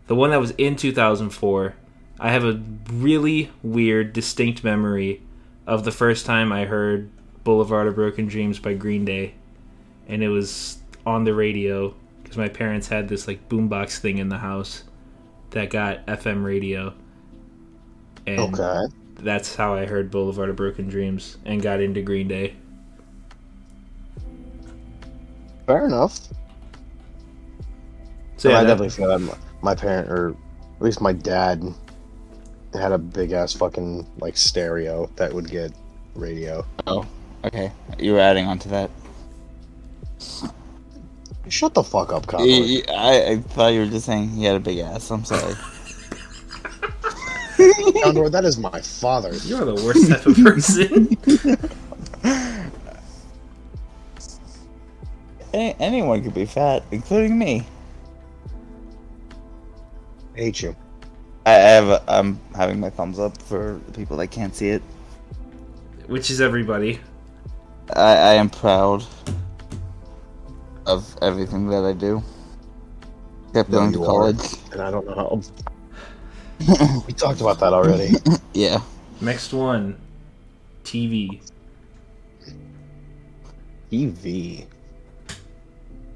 [0.07, 1.75] The one that was in 2004,
[2.19, 2.61] I have a
[2.91, 5.21] really weird, distinct memory
[5.67, 7.09] of the first time I heard
[7.43, 9.35] Boulevard of Broken Dreams by Green Day.
[10.07, 11.93] And it was on the radio
[12.31, 14.85] because my parents had this like boombox thing in the house
[15.49, 16.93] that got FM radio.
[18.25, 18.83] And Okay.
[19.15, 22.55] that's how I heard Boulevard of Broken Dreams and got into Green Day.
[25.67, 26.21] Fair enough.
[28.37, 31.61] So I yeah, that- definitely feel that my, my parent, or at least my dad,
[32.73, 35.73] had a big ass fucking like stereo that would get
[36.15, 36.65] radio.
[36.87, 37.05] Oh,
[37.43, 37.73] okay.
[37.99, 38.89] You were adding on to that.
[41.51, 42.47] Shut the fuck up, Conrad.
[42.47, 45.11] Y- y- I, I thought you were just saying he had a big ass.
[45.11, 45.53] I'm sorry.
[48.03, 49.35] Condor, that is my father.
[49.43, 51.17] You're the worst type of person.
[55.53, 57.65] A- anyone could be fat, including me.
[60.35, 60.73] I hate you.
[61.45, 61.89] I, I have.
[61.89, 64.81] A, I'm having my thumbs up for the people that can't see it.
[66.07, 67.01] Which is everybody.
[67.93, 69.03] I, I am proud
[70.85, 72.21] of everything that I do.
[73.53, 74.33] Kept No, going to you are.
[74.33, 74.55] college.
[74.71, 75.41] And I don't know how.
[77.07, 78.11] we talked about that already.
[78.53, 78.81] Yeah.
[79.21, 79.97] Next one.
[80.83, 81.41] TV.
[83.91, 84.67] EV.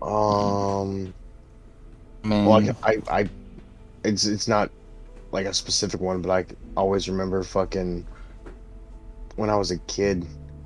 [0.01, 1.13] Um.
[2.23, 3.29] I mean, Well, I, I, I,
[4.03, 4.69] it's it's not
[5.31, 8.05] like a specific one, but I always remember fucking
[9.35, 10.25] when I was a kid.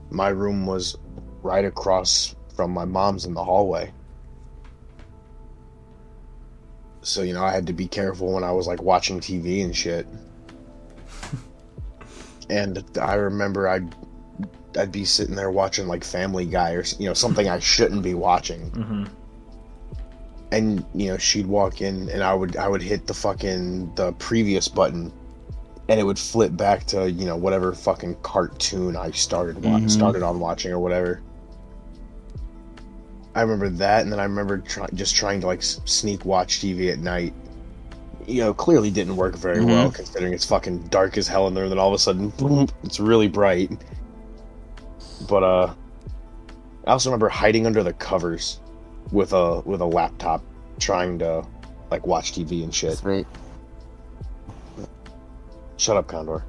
[0.09, 0.97] My room was
[1.43, 3.89] right across from my mom's in the hallway.
[7.02, 9.74] so you know I had to be careful when I was like watching TV and
[9.74, 10.06] shit.
[12.50, 13.95] and I remember I'd
[14.78, 18.13] I'd be sitting there watching like Family Guy or you know something I shouldn't be
[18.15, 19.06] watching, hmm
[20.52, 24.12] and you know she'd walk in and I would I would hit the fucking the
[24.13, 25.13] previous button,
[25.88, 29.89] and it would flip back to you know whatever fucking cartoon I started wa- Mhm.
[29.89, 31.22] started on watching or whatever.
[33.36, 36.92] I remember that, and then I remember try- just trying to like sneak watch TV
[36.92, 37.34] at night.
[38.26, 41.63] You know, clearly didn't work very well considering it's fucking dark as hell in there.
[41.63, 43.72] And then all of a sudden, boom, it's really bright.
[45.28, 45.74] But uh,
[46.86, 48.60] I also remember hiding under the covers
[49.12, 50.44] with a with a laptop,
[50.80, 51.46] trying to
[51.92, 52.98] like watch TV and shit.
[52.98, 53.28] Sweet.
[55.78, 56.44] Shut up, Condor.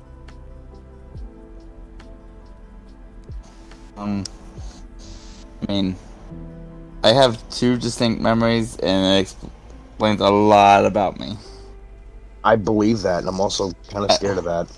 [3.97, 4.25] Um,
[5.69, 5.97] I mean,
[7.03, 11.37] I have two distinct memories, and it explains a lot about me.
[12.45, 14.69] I believe that, and I'm also kind of scared of that.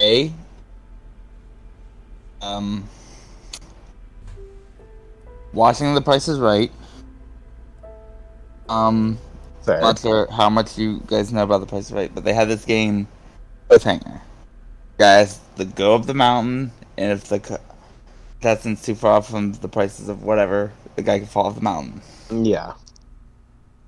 [0.00, 0.32] A.
[2.42, 2.88] Um.
[5.52, 6.70] Watching The Price is Right.
[8.68, 9.18] Um,
[9.62, 9.80] Fair.
[9.80, 12.48] not sure how much you guys know about The Price is Right, but they had
[12.48, 13.08] this game,
[13.68, 14.20] Cliffhanger.
[14.96, 17.60] Guys, the go up the mountain, and if the
[18.40, 22.00] contestant's too far from the prices of whatever, the guy can fall off the mountain.
[22.30, 22.72] Yeah.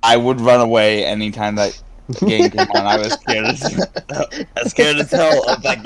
[0.03, 1.81] I would run away anytime that
[2.21, 2.87] game came on.
[2.87, 3.62] I was scared as,
[4.11, 5.83] I was scared as hell of that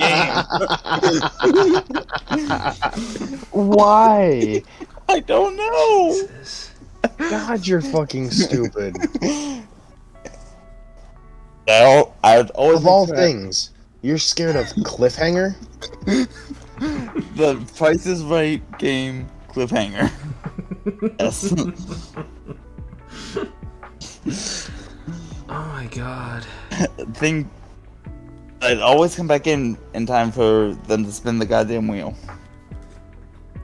[3.23, 3.45] game.
[3.51, 4.63] Why?
[5.09, 6.29] I don't know.
[7.19, 8.97] God, you're fucking stupid.
[11.69, 13.71] No, I would always of all things,
[14.03, 15.55] you're scared of cliffhanger.
[17.37, 20.11] the Price is Right game cliffhanger.
[21.19, 21.55] yes.
[25.49, 26.45] oh my god.
[27.15, 27.49] Thing.
[28.61, 32.15] I'd always come back in in time for them to spin the goddamn wheel.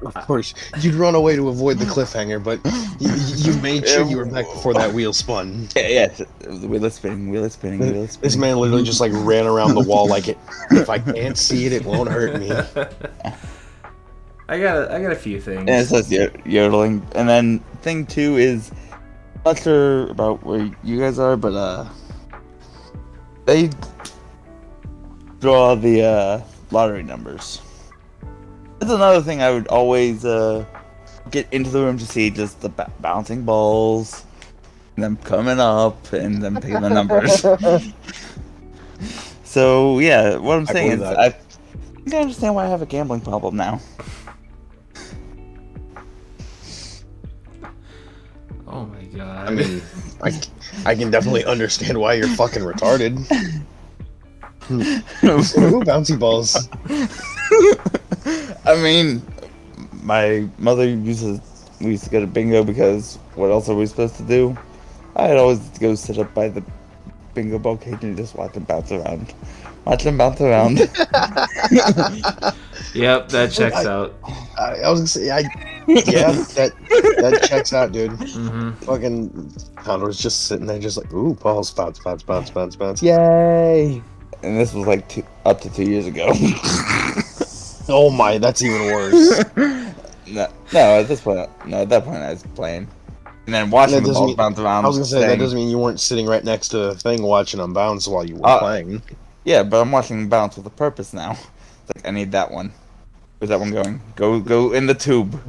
[0.04, 2.60] Of course, you'd run away to avoid the cliffhanger, but
[2.98, 5.68] you, you made sure you were back before that wheel spun.
[5.76, 6.22] Yeah, yes.
[6.40, 7.30] The wheel is spinning.
[7.30, 7.80] Wheel is spinning.
[7.80, 8.22] Wheel is spinning.
[8.22, 10.38] This man literally just like ran around the wall like it.
[10.70, 12.50] If I can't see it, it won't hurt me.
[14.48, 15.60] I got a, I got a few things.
[15.60, 17.06] And it says yo- yodeling.
[17.14, 21.88] And then thing two is, I'm not sure about where you guys are, but uh,
[23.46, 23.70] they
[25.40, 27.62] draw the uh, lottery numbers.
[28.82, 30.64] That's another thing I would always uh,
[31.30, 34.24] get into the room to see just the ba- bouncing balls,
[34.96, 37.42] and them coming up, and them picking the numbers.
[39.44, 41.20] so yeah, what I'm I saying is, believe that.
[41.20, 43.80] I think I understand why I have a gambling problem now.
[48.66, 49.48] oh my god.
[49.48, 49.80] I mean,
[50.24, 50.40] I,
[50.86, 53.30] I can definitely understand why you're fucking retarded.
[54.72, 56.68] Ooh, bouncy balls.
[58.72, 59.22] I mean,
[60.02, 61.40] my mother uses
[61.80, 64.56] we used to go to bingo because what else are we supposed to do?
[65.16, 66.62] I'd always go sit up by the
[67.34, 69.34] bingo ball cage and just watch them bounce around.
[69.84, 70.78] Watch them bounce around.
[72.94, 74.14] yep, that checks I- out.
[74.58, 75.40] I, I was gonna say, I,
[75.88, 76.72] yeah, that
[77.18, 78.12] that checks out, dude.
[78.12, 83.02] hmm Fucking Condor's just sitting there, just like, ooh, balls, bounce, bounce, bounce, bounce, bounce.
[83.02, 84.02] Yay!
[84.44, 86.32] and this was like two, up to two years ago.
[87.88, 89.44] Oh my, that's even worse.
[89.56, 92.86] no, no, at this point, no, at that point I was playing,
[93.46, 94.84] and then watching That the doesn't balls mean- bounce around.
[94.84, 97.22] I was gonna say that doesn't mean you weren't sitting right next to the thing
[97.22, 99.02] watching them bounce while you were Uh, playing.
[99.44, 101.32] Yeah, but I'm watching them bounce with a purpose now.
[101.32, 102.72] It's like I need that one.
[103.38, 104.00] Where's that one going?
[104.14, 105.40] Go, go in the tube.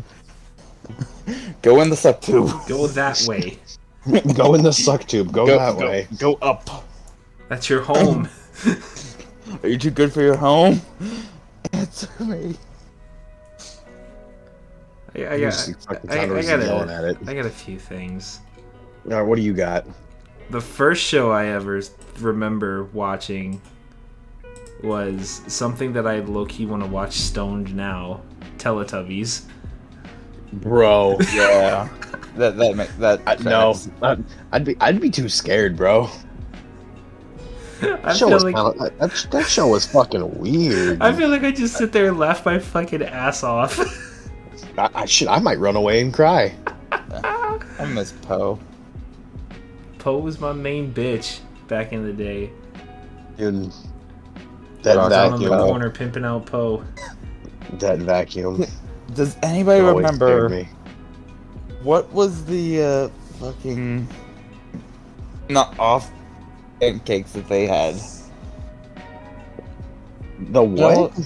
[1.61, 2.49] go in the suck tube.
[2.67, 3.59] Go that way.
[4.33, 5.31] go in the suck tube.
[5.31, 6.07] Go, that way.
[6.17, 6.67] Go up.
[7.49, 8.27] That's your home.
[9.61, 10.81] Are you too good for your home?
[11.71, 12.55] Answer me.
[15.15, 17.17] I, I, got, see fucking I, I, got yelling a, at it.
[17.27, 18.39] I got a few things.
[19.05, 19.85] All right, what do you got?
[20.49, 21.81] The first show I ever
[22.19, 23.61] remember watching
[24.81, 28.21] was something that I low key want to watch stoned now
[28.57, 29.45] Teletubbies.
[30.53, 31.17] Bro.
[31.33, 31.87] Yeah.
[32.35, 33.21] that that that.
[33.25, 33.75] I, no.
[34.01, 36.09] I'd, I'd be I'd be too scared, bro.
[37.83, 41.01] I That show feel, was like, kinda, that, that show was fucking weird.
[41.01, 43.79] I feel like I just sit there and laugh my fucking ass off.
[44.77, 46.55] I, I should I might run away and cry.
[46.91, 48.59] I miss Po.
[49.99, 52.51] Po was my main bitch back in the day.
[53.37, 53.71] Dude,
[54.83, 56.83] that Rock Down on the vacuum, corner pimping out Po.
[57.73, 58.65] that vacuum.
[59.13, 60.67] Does anybody always remember me.
[61.83, 63.09] what was the uh,
[63.39, 64.07] fucking
[65.49, 66.11] not off
[66.91, 67.95] pancakes that they had.
[70.51, 71.17] The what?
[71.17, 71.23] know,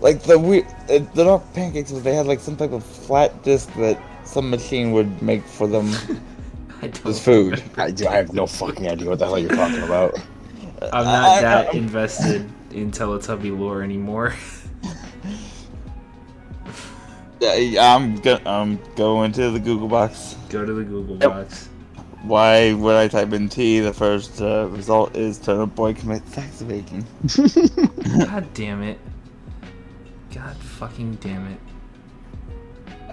[0.00, 3.42] Like the we, uh, they're not pancakes, but they had like some type of flat
[3.44, 5.88] disc that some machine would make for them
[6.82, 7.62] I don't as food.
[7.76, 10.18] I, do- I have no fucking idea what the hell you're talking about.
[10.92, 14.34] I'm not I- I- that I'm- invested in Teletubby lore anymore.
[17.38, 20.36] Yeah, I'm go- I'm going to the Google box.
[20.48, 21.30] Go to the Google Yep.
[21.30, 21.68] box.
[22.26, 23.78] Why would I type in T?
[23.78, 27.06] The first uh, result is Turnip Boy commits sex evasion.
[28.26, 28.98] God damn it.
[30.34, 31.60] God fucking damn it.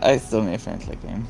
[0.02, 1.28] I still need to finish that game.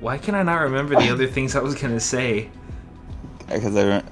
[0.00, 2.50] Why can I not remember the other things I was gonna say?
[3.48, 4.04] Because I don't.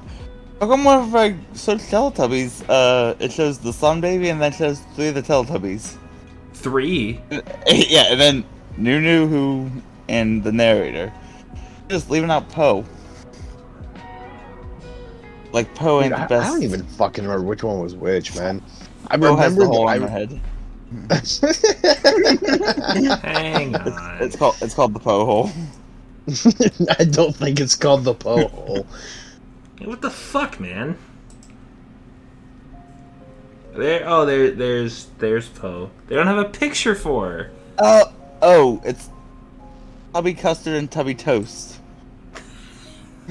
[0.61, 4.81] How come whenever I search Teletubbies, uh, it shows the Sun Baby and then shows
[4.95, 5.99] three of the Teletubbies?
[6.55, 7.21] Three?
[7.31, 8.45] yeah, and then
[8.79, 9.71] Noo-Noo, who,
[10.09, 11.13] and the narrator.
[11.89, 12.85] Just leaving out Po.
[15.53, 16.53] Like Po ain't Dude, I, the I best.
[16.53, 18.63] don't even fucking remember which one was which, man.
[19.09, 20.41] I Po has remember the hole that in I- the head.
[23.23, 24.19] Hang It's, on.
[24.21, 25.51] it's called it's called the Po hole.
[26.99, 28.87] I don't think it's called the Po hole.
[29.85, 30.97] What the fuck, man?
[33.75, 34.05] There.
[34.09, 34.53] Oh, there.
[34.53, 35.07] There's.
[35.19, 35.91] There's Po.
[36.07, 37.51] They don't have a picture for her.
[37.79, 39.11] Oh, oh, it's
[40.15, 41.81] Tubby Custard and Tubby Toast.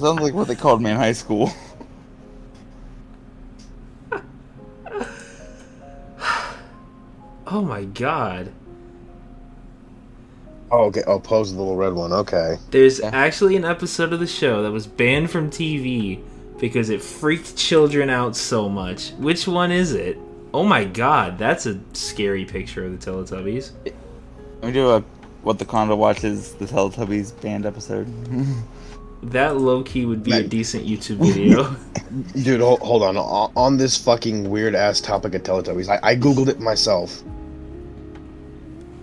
[0.00, 1.48] Sounds like what they called me in high school.
[7.46, 8.52] oh my god.
[10.72, 11.02] Oh, okay.
[11.06, 12.12] Oh, Po's the little red one.
[12.12, 12.58] Okay.
[12.72, 13.10] There's Yeah.
[13.12, 16.20] actually an episode of the show that was banned from TV
[16.58, 19.12] because it freaked children out so much.
[19.12, 20.18] Which one is it?
[20.54, 23.72] Oh my god, that's a scary picture of the Teletubbies.
[24.62, 25.00] We do a
[25.42, 28.06] what the Condor watches the Teletubbies banned episode.
[29.20, 31.74] That low key would be a decent YouTube video.
[32.44, 33.16] Dude, hold, hold on.
[33.16, 37.24] O- On this fucking weird ass topic of Teletubbies, I, I googled it myself.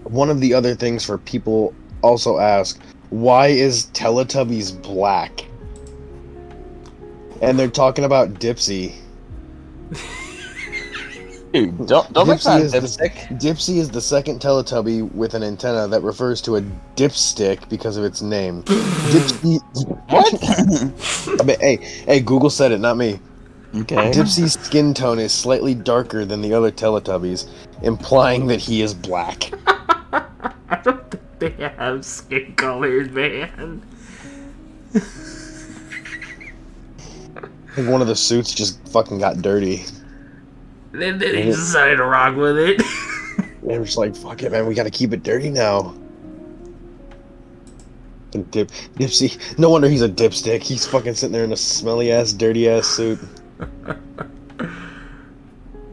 [0.04, 2.80] One of the other things for people also ask,
[3.10, 5.43] why is Teletubbies black?
[7.41, 8.96] And they're talking about Dipsy.
[11.56, 15.43] Dude, don't don't Dipsy fun of is the- Dipsy is the second Teletubby with an
[15.43, 16.62] antenna that refers to a
[16.97, 18.62] dipstick because of its name.
[18.64, 19.60] Dipsy.
[20.10, 21.41] What?
[21.41, 23.20] I mean, hey, hey, Google said it, not me.
[23.76, 24.12] okay.
[24.12, 27.47] Dipsy's skin tone is slightly darker than the other Teletubbies,
[27.82, 29.51] implying that he is black.
[29.68, 33.82] I don't think they have skin colors, man.
[34.93, 34.99] I
[37.76, 39.86] think one of the suits just fucking got dirty.
[41.00, 42.82] Then they decided to rock with it.
[43.64, 45.96] They were just like, fuck it, man, we gotta keep it dirty now.
[48.36, 50.62] And Dip, Dipsy, no wonder he's a dipstick.
[50.62, 53.18] He's fucking sitting there in a smelly ass, dirty ass suit.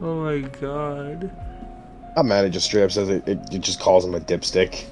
[0.01, 1.35] oh my god.
[2.15, 4.85] I'm mad it just straight up says it, it, it just calls him a dipstick.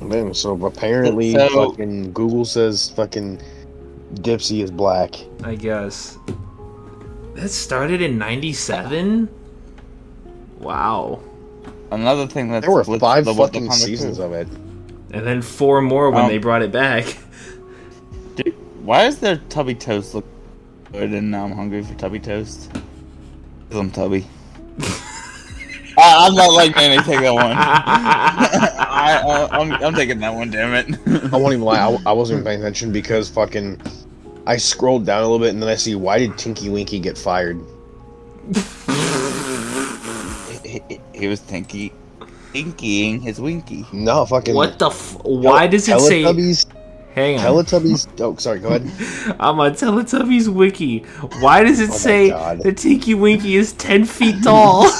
[0.00, 3.40] Man, so apparently So- fucking Google says fucking
[4.14, 5.14] Dipsy is black.
[5.42, 6.18] I guess.
[7.34, 9.28] That started in 97?
[10.58, 11.20] Wow.
[11.90, 14.48] Another thing that's There were with five the What the fucking seasons of it.
[15.12, 17.16] And then four more when Um, they brought it back.
[18.36, 20.24] Dude, why does their Tubby Toast look
[20.92, 22.70] good and now I'm hungry for Tubby Toast?
[23.68, 24.26] Because I'm Tubby.
[26.02, 27.52] I, I'm not like man, I take that one.
[27.56, 30.98] I, I, I'm, I'm taking that one, damn it.
[31.32, 33.80] I won't even lie, I, I wasn't even paying attention because fucking
[34.46, 37.16] I scrolled down a little bit and then I see why did Tinky Winky get
[37.16, 37.60] fired?
[40.64, 41.92] he, he- he was tinky,
[42.52, 43.86] tinkying his winky.
[43.92, 46.22] No, fucking what the f- Why does it say.
[47.14, 47.44] Hang on.
[47.44, 48.08] Teletubbies?
[48.20, 48.58] Oh, sorry.
[48.58, 49.36] Go ahead.
[49.38, 51.00] I'm on Teletubbies Wiki.
[51.40, 52.60] Why does it Oh say God.
[52.62, 54.84] that Tinky Winky is 10 feet tall?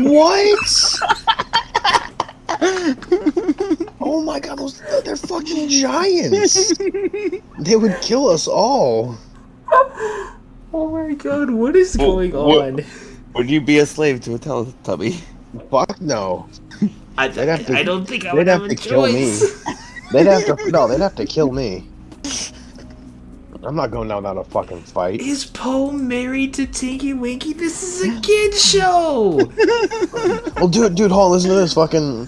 [0.00, 0.98] what?
[4.00, 6.76] oh my god, those they're fucking giants.
[7.58, 9.16] they would kill us all.
[9.72, 12.84] oh my god, what is Well, going what- on?
[13.34, 15.20] Would you be a slave to a Teletubby?
[15.70, 16.48] Fuck no.
[17.16, 19.06] I, They'd have to- I don't think I they'd would have have, a to kill
[19.06, 19.38] me.
[20.12, 21.86] They'd have to no, they'd have to kill me.
[23.62, 25.20] I'm not going down without a fucking fight.
[25.20, 27.52] Is Po married to Tinky Winky?
[27.52, 29.40] This is a kid show.
[30.56, 31.72] Well, dude, dude, hold on, listen to this.
[31.72, 32.26] Fucking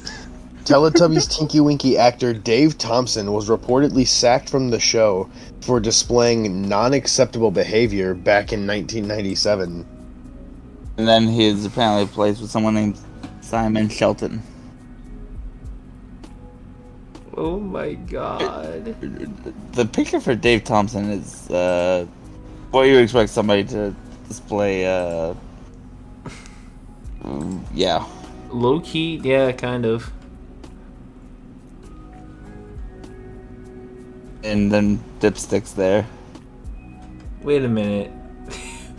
[0.65, 5.29] Teletubbies Tinky Winky actor Dave Thompson was reportedly sacked from the show
[5.61, 9.87] for displaying non-acceptable behavior back in 1997.
[10.97, 12.99] And then he's apparently plays with someone named
[13.43, 14.43] Simon Shelton.
[17.37, 18.95] Oh my god.
[19.73, 22.07] The picture for Dave Thompson is uh,
[22.71, 23.95] what you expect somebody to
[24.29, 24.87] display.
[24.87, 25.35] Uh,
[27.25, 28.05] mm, yeah,
[28.51, 30.13] Low key, yeah, kind of.
[34.45, 36.07] and then dipsticks there.
[37.43, 38.11] Wait a minute.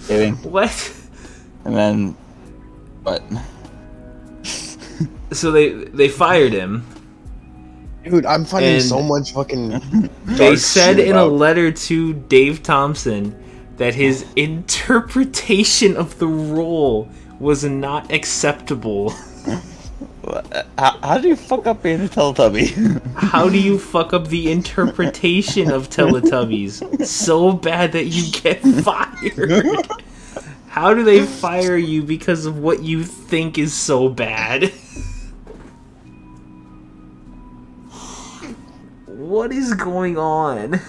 [0.07, 0.35] Kidding.
[0.43, 0.93] What?
[1.65, 2.17] And then,
[3.03, 3.23] what?
[5.31, 6.85] So they they fired him.
[8.03, 10.09] Dude, I'm finding And- so much fucking.
[10.25, 13.35] They said shit in a letter to Dave Thompson
[13.77, 19.13] that his interpretation of the role was not acceptable.
[20.77, 23.01] How, how do you fuck up being a Teletubby?
[23.15, 29.85] How do you fuck up the interpretation of Teletubbies so bad that you get fired?
[30.67, 34.71] How do they fire you because of what you think is so bad?
[39.33, 40.79] What is going on?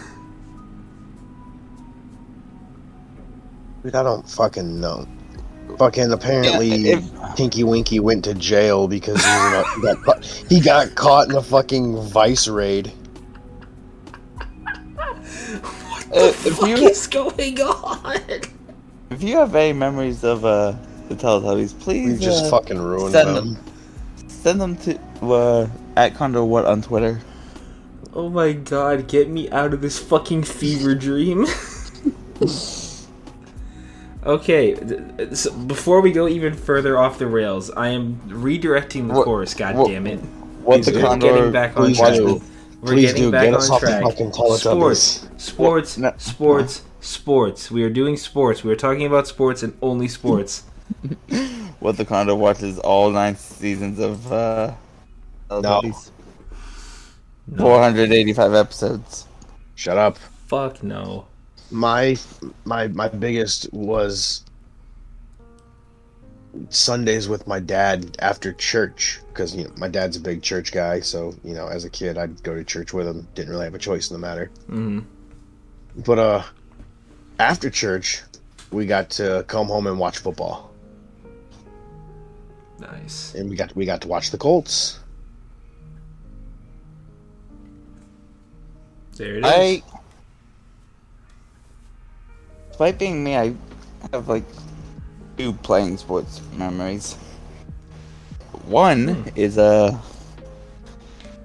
[3.82, 5.08] Dude, I don't fucking know.
[5.78, 10.04] Fucking apparently, Yeah, if- Tinky Winky went to jail because he, was in a- got
[10.04, 12.92] caught, he got caught in a fucking vice raid.
[14.38, 18.20] Uh, if What you is going on?
[19.08, 20.74] if you have any memories of uh,
[21.08, 23.56] the Teletubbies, We please just uh, fucking ruined send them.
[24.28, 25.66] send them to uh,
[25.96, 27.22] at Condor What on Twitter.
[28.16, 31.46] Oh my god, get me out of this fucking fever dream.
[34.24, 34.76] okay,
[35.34, 39.54] so before we go even further off the rails, I am redirecting the What- course,
[39.54, 40.20] god what- damn it.
[40.62, 40.92] What Please the.
[40.94, 42.14] We're Condor getting back on track.
[42.14, 42.40] do.
[42.80, 44.02] We're Please getting do, back get us on off the track.
[44.02, 44.58] fucking Teletubbies.
[44.60, 46.12] Sports, sports, no.
[46.16, 47.70] sports, sports.
[47.70, 48.62] We are doing sports.
[48.64, 50.62] We are talking about sports and only sports.
[51.80, 54.72] What the Condor watches all nine seasons of uh,
[55.50, 56.10] Teletubbies.
[57.46, 57.64] No.
[57.64, 59.26] 485 episodes.
[59.74, 60.16] Shut up.
[60.46, 61.26] Fuck no.
[61.70, 62.16] My
[62.64, 64.44] my my biggest was
[66.68, 71.00] Sundays with my dad after church because you know my dad's a big church guy.
[71.00, 73.26] So you know, as a kid, I'd go to church with him.
[73.34, 74.50] Didn't really have a choice in the matter.
[74.68, 75.00] hmm
[75.96, 76.42] But uh,
[77.40, 78.22] after church,
[78.70, 80.70] we got to come home and watch football,
[82.78, 83.34] Nice.
[83.34, 85.00] and we got we got to watch the Colts.
[89.16, 89.46] There it is.
[89.46, 89.82] I,
[92.68, 93.54] despite being me, I
[94.12, 94.44] have like
[95.36, 97.16] two playing sports memories.
[98.66, 99.22] One Hmm.
[99.34, 99.96] is uh,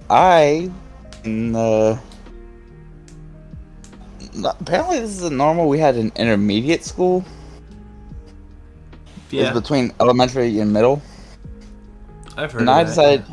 [0.10, 0.72] I
[1.24, 2.00] in the
[4.60, 5.68] apparently this is a normal.
[5.68, 7.24] We had an intermediate school.
[9.32, 11.02] It yeah, was between elementary and middle.
[12.38, 12.62] I've heard.
[12.62, 12.86] And I that.
[12.86, 13.26] decided,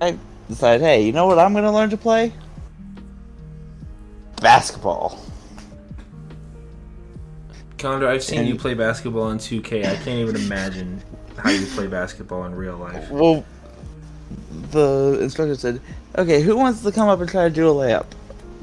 [0.00, 0.18] I
[0.48, 2.32] decided, hey, you know what I'm gonna learn to play?
[4.40, 5.18] Basketball.
[7.78, 9.80] Condor, I've seen And- you play basketball in 2K.
[9.86, 11.02] I can't even imagine
[11.36, 13.10] how you play basketball in real life.
[13.10, 13.44] Well,
[14.70, 15.80] the instructor said,
[16.18, 18.06] "Okay, who wants to come up and try to do a layup?"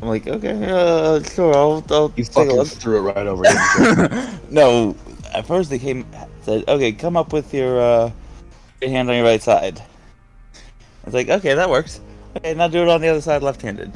[0.02, 3.26] I'm like, "Okay, uh, sure, I'll, I'll You take a fucking look." threw it right
[3.26, 3.44] over.
[3.44, 4.96] didn't no,
[5.34, 6.06] at first they came
[6.44, 8.12] said, "Okay, come up with your uh,
[8.82, 9.80] your hand on your right side."
[10.54, 12.00] I was like, "Okay, that works."
[12.38, 13.92] Okay, now do it on the other side, left-handed.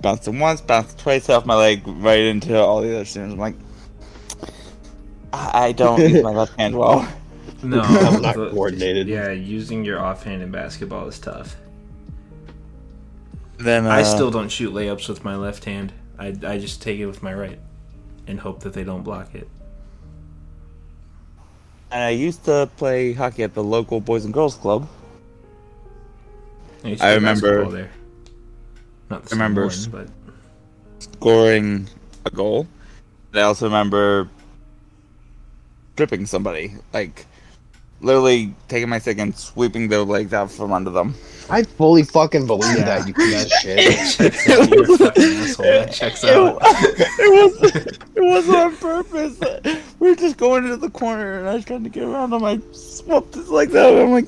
[0.00, 3.32] Bounced it once, bounced twice off my leg, right into all the other students.
[3.34, 3.54] I'm like,
[5.32, 7.06] I I don't use my left hand well.
[7.60, 9.08] No, I'm not the- coordinated.
[9.08, 11.56] Yeah, using your offhand in basketball is tough.
[13.56, 15.92] Then uh, I still don't shoot layups with my left hand.
[16.20, 17.58] I, I just take it with my right
[18.28, 19.48] and hope that they don't block it.
[21.90, 24.88] And I used to play hockey at the local Boys and Girls Club.
[26.84, 27.90] I, used to I remember- basketball there.
[29.10, 30.12] Not the I remember same one,
[30.98, 31.88] scoring
[32.24, 32.66] a goal.
[33.32, 34.28] And I also remember
[35.96, 37.26] tripping somebody, like
[38.00, 41.14] literally taking my stick and sweeping their legs out from under them.
[41.50, 43.00] I fully fucking believe Yeah.
[43.00, 44.98] that, you piece of shit.
[44.98, 45.16] but checks out.
[45.16, 45.64] You're asshole.
[45.64, 46.58] That checks out.
[47.20, 49.38] It, was it wasn't on purpose.
[49.98, 52.44] We were just going into the corner and I was trying to get around them.
[52.44, 53.98] I swapped his legs out.
[53.98, 54.26] I'm like,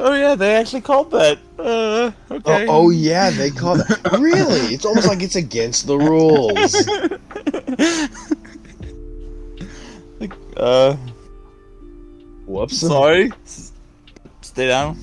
[0.00, 1.38] oh yeah, they actually called that.
[1.58, 2.66] Uh, okay.
[2.66, 4.18] Oh, oh yeah, they called that.
[4.18, 4.74] Really?
[4.74, 6.74] It's almost like it's against the rules.
[10.20, 10.96] like, uh,
[12.46, 12.78] Whoops.
[12.78, 13.32] sorry.
[14.40, 14.96] Stay down.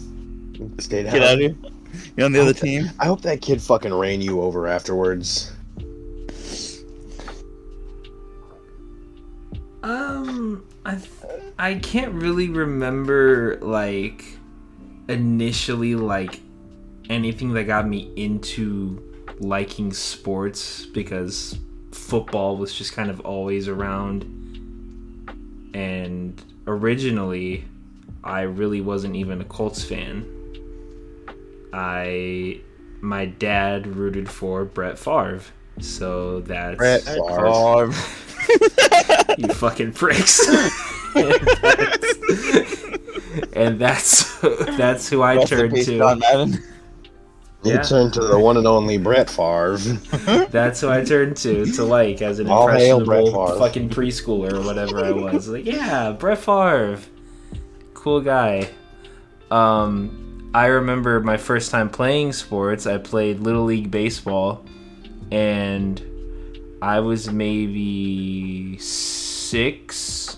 [0.80, 1.14] Stay down.
[1.14, 1.56] Get out of here.
[2.18, 2.90] You're on the other team.
[3.00, 5.52] I hope that kid fucking ran you over afterwards.
[9.84, 11.00] Um, I
[11.60, 14.35] I can't really remember like
[15.08, 16.40] initially like
[17.10, 19.02] anything that got me into
[19.40, 21.58] liking sports because
[21.92, 24.24] football was just kind of always around
[25.74, 27.66] and originally
[28.24, 30.26] I really wasn't even a Colts fan.
[31.72, 32.62] I
[33.02, 35.42] my dad rooted for Brett Favre.
[35.80, 37.92] So that's Brett Favre.
[37.92, 39.36] Favre.
[39.38, 40.40] you fucking pricks.
[43.76, 44.40] and that's
[44.78, 45.98] that's who I Rest turned to.
[45.98, 46.64] John Madden.
[47.64, 47.82] You Yeah.
[47.82, 49.78] turn to the one and only Brett Favre.
[50.52, 55.04] That's who I turned to to like as an All impressionable fucking preschooler or whatever
[55.04, 55.48] I was.
[55.48, 57.00] Like, yeah, Brett Favre,
[57.96, 58.70] cool guy.
[59.50, 62.86] Um, I remember my first time playing sports.
[62.86, 64.64] I played little league baseball,
[65.32, 66.00] and
[66.84, 70.38] I was maybe six,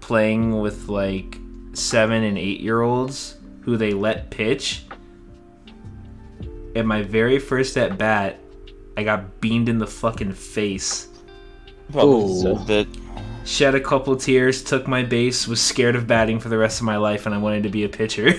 [0.00, 1.38] playing with like
[1.78, 4.84] seven and eight year olds who they let pitch.
[6.74, 8.38] And my very first at bat,
[8.96, 11.08] I got beamed in the fucking face.
[11.92, 12.86] Probably Ooh.
[13.44, 16.84] Shed a couple tears, took my base, was scared of batting for the rest of
[16.84, 18.32] my life, and I wanted to be a pitcher.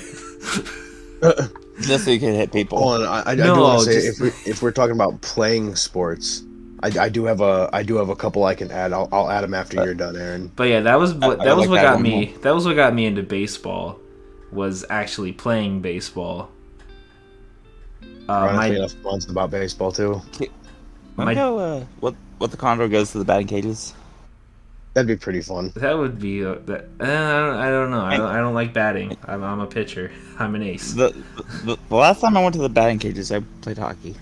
[1.81, 2.77] Just so you can hit people.
[2.77, 4.71] Hold on, I, I, I No, do want to say just- if we're, if we're
[4.71, 6.43] talking about playing sports,
[6.81, 8.93] I, I do have a I do have a couple I can add.
[8.93, 10.51] I'll, I'll add them after you're done, Aaron.
[10.55, 12.33] but yeah, that was what I- I that was like what got one me.
[12.41, 13.99] That was what got me into baseball.
[14.51, 16.49] Was actually playing baseball.
[18.27, 20.21] Uh, Honestly, my enough months about baseball too.
[21.17, 23.93] My- My, know, uh, what what the condor goes to the batting cages?
[24.93, 25.71] That'd be pretty fun.
[25.75, 26.85] that would be uh, that.
[26.99, 28.01] Uh, I, don't, I don't know.
[28.01, 29.15] I don't, I don't like batting.
[29.25, 30.11] I'm, I'm a pitcher.
[30.39, 30.93] I'm an ace.
[30.93, 31.13] The,
[31.65, 34.15] the the last time I went to the batting cages, I played hockey.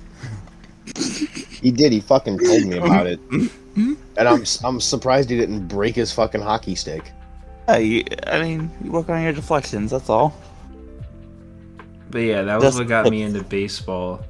[1.61, 1.91] He did.
[1.91, 3.93] He fucking told me about it, mm-hmm.
[4.17, 7.11] and I'm I'm surprised he didn't break his fucking hockey stick.
[7.67, 9.91] Yeah, you, I mean, you work on your deflections.
[9.91, 10.35] That's all.
[12.09, 14.21] But yeah, that was Just- what got me into baseball.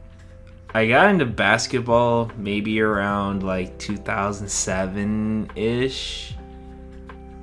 [0.73, 6.35] I got into basketball maybe around like 2007 ish.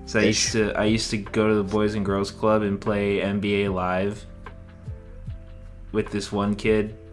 [0.07, 2.81] So I used to I used to go to the Boys and Girls Club and
[2.81, 4.25] play NBA Live
[5.93, 7.04] with this one kid, Fair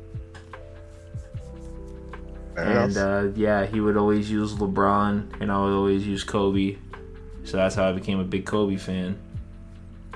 [2.58, 6.78] and uh, yeah, he would always use LeBron, and I would always use Kobe.
[7.44, 9.18] So that's how I became a big Kobe fan.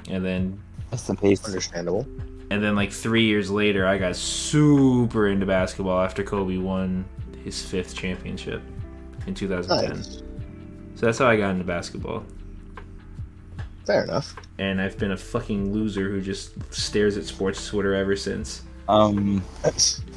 [0.09, 0.61] And then
[0.91, 1.45] Rest in peace.
[1.45, 2.07] Understandable.
[2.51, 7.05] And then like three years later, I got super into basketball after Kobe won
[7.43, 8.61] his fifth championship
[9.27, 9.97] in 2010.
[9.97, 10.21] Nice.
[10.95, 12.23] So that's how I got into basketball.
[13.85, 14.35] Fair enough.
[14.57, 18.63] And I've been a fucking loser who just stares at sports Twitter ever since.
[18.87, 19.43] Um,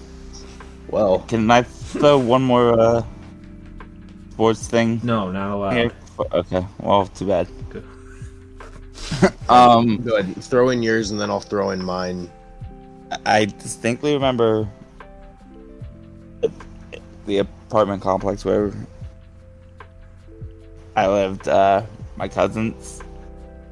[0.89, 1.21] well.
[1.21, 3.03] can I throw one more uh
[4.31, 5.73] sports thing No, not allowed.
[5.75, 5.93] here?
[6.33, 6.67] Okay.
[6.81, 7.49] Well, too bad.
[7.71, 7.85] Good.
[9.49, 10.43] um, Go ahead.
[10.45, 12.31] Throw in yours, and then I'll throw in mine.
[13.25, 14.69] I distinctly remember
[17.27, 18.73] the apartment complex where
[20.97, 21.49] I lived.
[21.49, 21.83] Uh,
[22.17, 23.01] my cousins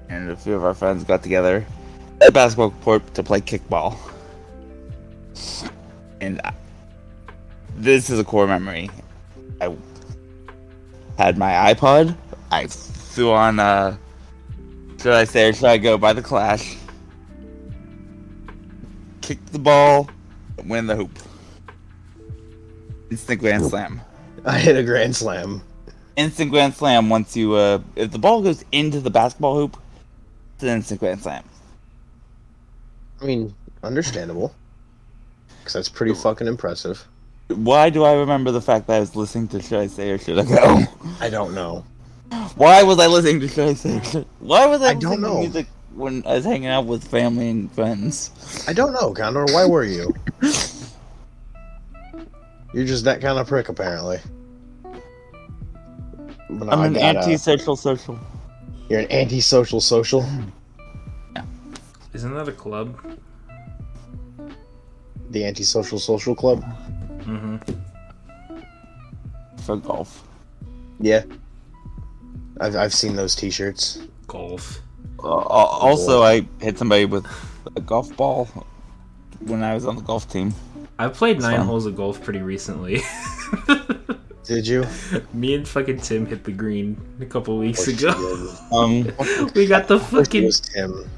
[0.08, 1.66] and a few of our friends got together
[2.20, 3.96] at basketball court to play kickball.
[6.20, 6.54] And I,
[7.76, 8.90] this is a core memory.
[9.60, 9.74] I
[11.18, 12.16] had my iPod.
[12.50, 13.58] I threw on.
[13.58, 13.96] Uh,
[15.00, 16.76] should I say or should I go by the Clash?
[19.26, 20.08] kick the ball,
[20.64, 21.10] win the hoop.
[23.10, 24.00] Instant grand slam.
[24.44, 25.62] I hit a grand slam.
[26.14, 29.76] Instant grand slam once you uh if the ball goes into the basketball hoop,
[30.54, 31.42] it's an instant grand slam.
[33.20, 34.54] I mean, understandable.
[35.58, 37.06] Because that's pretty fucking impressive.
[37.48, 40.18] Why do I remember the fact that I was listening to Should I Say or
[40.18, 40.82] Should I Go?
[41.20, 41.84] I don't know.
[42.56, 45.20] Why was I listening to Should I Say or Should Why was I, I don't
[45.20, 45.34] know.
[45.34, 48.64] to music when I was hanging out with family and friends?
[48.66, 49.44] I don't know, Condor.
[49.46, 50.12] Why were you?
[52.74, 54.18] You're just that kind of prick, apparently.
[56.50, 58.18] But I'm an gotta- uh, anti-social social.
[58.88, 60.22] You're an antisocial social.
[60.22, 60.44] Social.
[61.34, 61.44] Yeah.
[62.12, 62.96] Isn't that a club?
[65.30, 66.64] The antisocial social club.
[67.26, 67.56] Mm-hmm.
[69.62, 70.26] for golf.
[71.00, 71.24] Yeah.
[72.60, 73.98] I've I've seen those T-shirts.
[74.26, 74.80] Golf.
[75.22, 77.26] Uh, al- also, I hit somebody with
[77.74, 78.46] a golf ball
[79.40, 80.54] when I was on the golf team.
[80.98, 81.66] I played nine fun.
[81.66, 83.02] holes of golf pretty recently.
[84.44, 84.86] Did you?
[85.34, 88.10] Me and fucking Tim hit the green a couple weeks ago.
[88.72, 89.02] Um,
[89.54, 91.10] we got the Of it fucking Tim.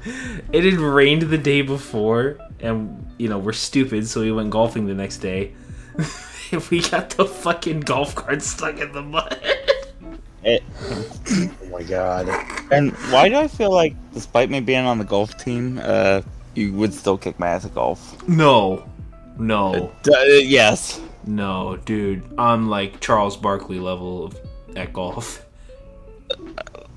[0.51, 4.87] It had rained the day before, and you know we're stupid, so we went golfing
[4.87, 5.53] the next day.
[6.71, 9.37] we got the fucking golf cart stuck in the mud.
[10.43, 10.63] it,
[11.61, 12.27] Oh my god.
[12.71, 16.21] and why do I feel like, despite me being on the golf team, uh,
[16.55, 18.27] you would still kick my ass at golf?
[18.27, 18.87] No,
[19.37, 20.99] no, D- uh, yes.
[21.25, 22.23] no, dude.
[22.37, 24.39] I'm like Charles Barkley level of,
[24.75, 25.45] at golf.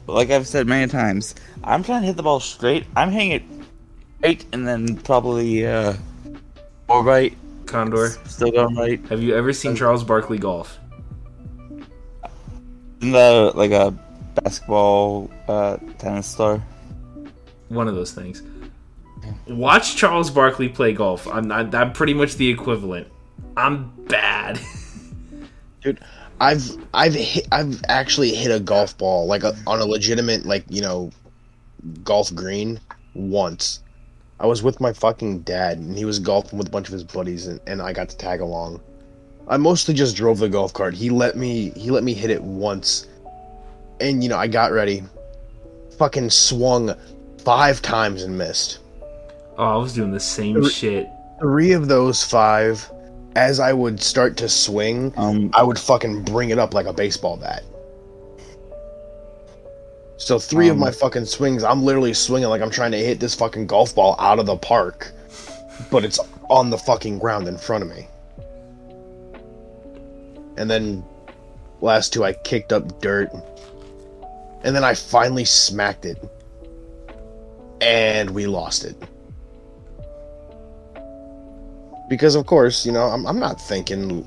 [0.07, 2.85] Like I've said many times, I'm trying to hit the ball straight.
[2.97, 3.43] I'm hitting it
[4.19, 5.95] straight, and then probably uh,
[6.89, 7.37] or right,
[7.67, 9.05] Condor, still going right.
[9.09, 10.79] have you ever seen Charles Barkley golf?
[13.01, 13.91] In the like a
[14.35, 16.63] basketball uh, tennis star.
[17.69, 18.43] One of those things.
[19.47, 21.27] Watch Charles Barkley play golf.
[21.27, 23.09] I'm not, I'm pretty much the equivalent.
[23.57, 24.61] I'm bad.
[25.83, 26.01] Dude,
[26.41, 30.65] I've I've hit, I've actually hit a golf ball like a, on a legitimate like
[30.69, 31.11] you know
[32.05, 32.81] golf green
[33.15, 33.82] once.
[34.43, 37.05] I was with my fucking dad and he was golfing with a bunch of his
[37.05, 38.81] buddies and, and I got to tag along.
[39.47, 40.95] I mostly just drove the golf cart.
[40.95, 43.07] He let me he let me hit it once.
[44.01, 45.05] And you know, I got ready.
[45.97, 46.93] Fucking swung
[47.39, 48.81] five times and missed.
[49.59, 51.09] Oh, I was doing the same shit.
[51.39, 52.91] Three of those five
[53.37, 56.93] as I would start to swing, Um, I would fucking bring it up like a
[56.93, 57.63] baseball bat.
[60.23, 63.19] So three of Um, my fucking swings, I'm literally swinging like I'm trying to hit
[63.19, 65.11] this fucking golf ball out of the park,
[65.91, 68.07] but it's on the fucking ground in front of me.
[70.57, 71.05] And then
[71.81, 73.31] last two, I kicked up dirt,
[74.63, 76.23] and then I finally smacked it,
[77.81, 78.97] and we lost it.
[82.09, 84.25] Because of course, you know, I'm I'm not thinking,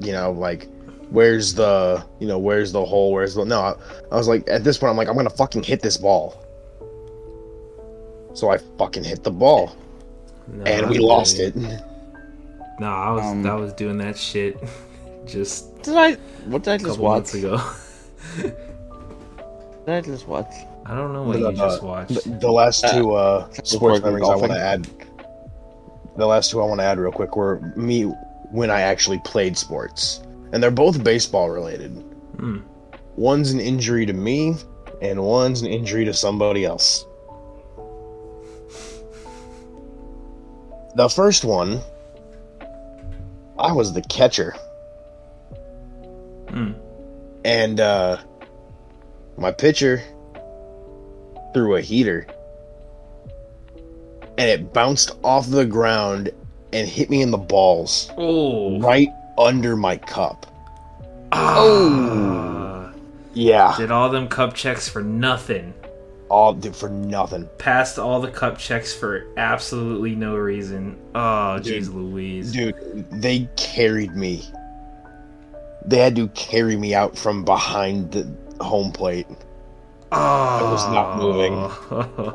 [0.00, 0.68] you know, like
[1.12, 3.74] where's the you know where's the hole where's the no I,
[4.10, 6.42] I was like at this point i'm like i'm gonna fucking hit this ball
[8.34, 9.76] so i fucking hit the ball
[10.48, 11.54] No, and we lost it
[12.80, 14.56] No, I was Um, I was doing that shit
[15.26, 16.14] just did I?
[16.46, 17.16] What did I a just couple watch?
[17.18, 17.60] months ago.
[19.86, 20.52] Did I just watch?
[20.86, 22.14] I don't know what The- you just uh, watched.
[22.24, 24.86] the, the last two uh sports Sports memories i want to add
[26.16, 28.04] the last two i want to add real quick were me
[28.50, 30.22] when i actually played sports
[30.52, 31.90] and they're both baseball related
[32.36, 32.58] Hmm.
[33.16, 34.54] one's an injury to me
[35.00, 37.04] and one's an injury to somebody else
[40.94, 41.80] the first one
[43.58, 44.54] i was the catcher
[46.50, 46.72] Hmm.
[47.46, 48.18] and uh
[49.38, 50.02] my pitcher
[51.54, 52.26] threw a heater
[54.38, 56.30] and it bounced off the ground
[56.74, 58.78] and hit me in the balls Oh.
[58.80, 60.46] right under my cup
[61.32, 62.90] Ah.
[63.34, 65.72] yeah Did all them cup checks for nothing.
[66.28, 70.96] all dude, for nothing Passed all the cup checks for absolutely no reason.
[71.14, 72.52] Oh, jeez Louise.
[72.52, 72.74] dude
[73.10, 74.44] they carried me
[75.84, 78.30] they had to carry me out from behind the
[78.62, 79.26] home plate
[80.14, 80.70] Oh.
[80.72, 82.34] was not moving.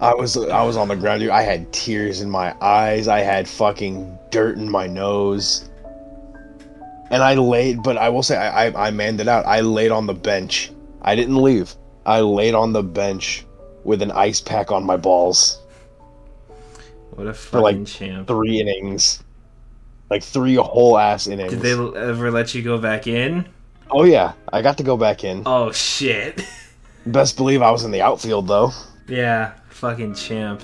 [0.00, 1.30] I was I was on the ground, dude.
[1.30, 3.06] I had tears in my eyes.
[3.06, 5.68] I had fucking dirt in my nose.
[7.10, 9.44] And I laid, but I will say I I, I manned it out.
[9.46, 10.70] I laid on the bench.
[11.02, 11.74] I didn't leave.
[12.06, 13.44] I laid on the bench
[13.84, 15.60] with an ice pack on my balls.
[17.10, 18.28] what a for, like, fucking champ.
[18.28, 19.22] Three innings,
[20.10, 21.52] like three whole ass innings.
[21.52, 23.46] Did they ever let you go back in?
[23.90, 25.42] Oh yeah, I got to go back in.
[25.46, 26.46] Oh shit.
[27.06, 28.72] Best believe I was in the outfield though.
[29.08, 30.62] yeah, fucking champ.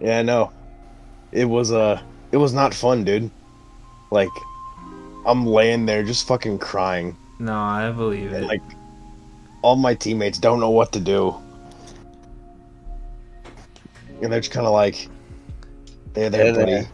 [0.00, 0.52] Yeah, no.
[1.32, 3.30] It was uh it was not fun, dude.
[4.10, 4.30] Like
[5.26, 7.16] I'm laying there just fucking crying.
[7.38, 8.44] No, I believe it.
[8.44, 8.62] Like
[9.62, 11.34] all my teammates don't know what to do.
[14.22, 15.08] And they're just kind of like
[16.14, 16.72] they're there, They're buddy.
[16.72, 16.88] there.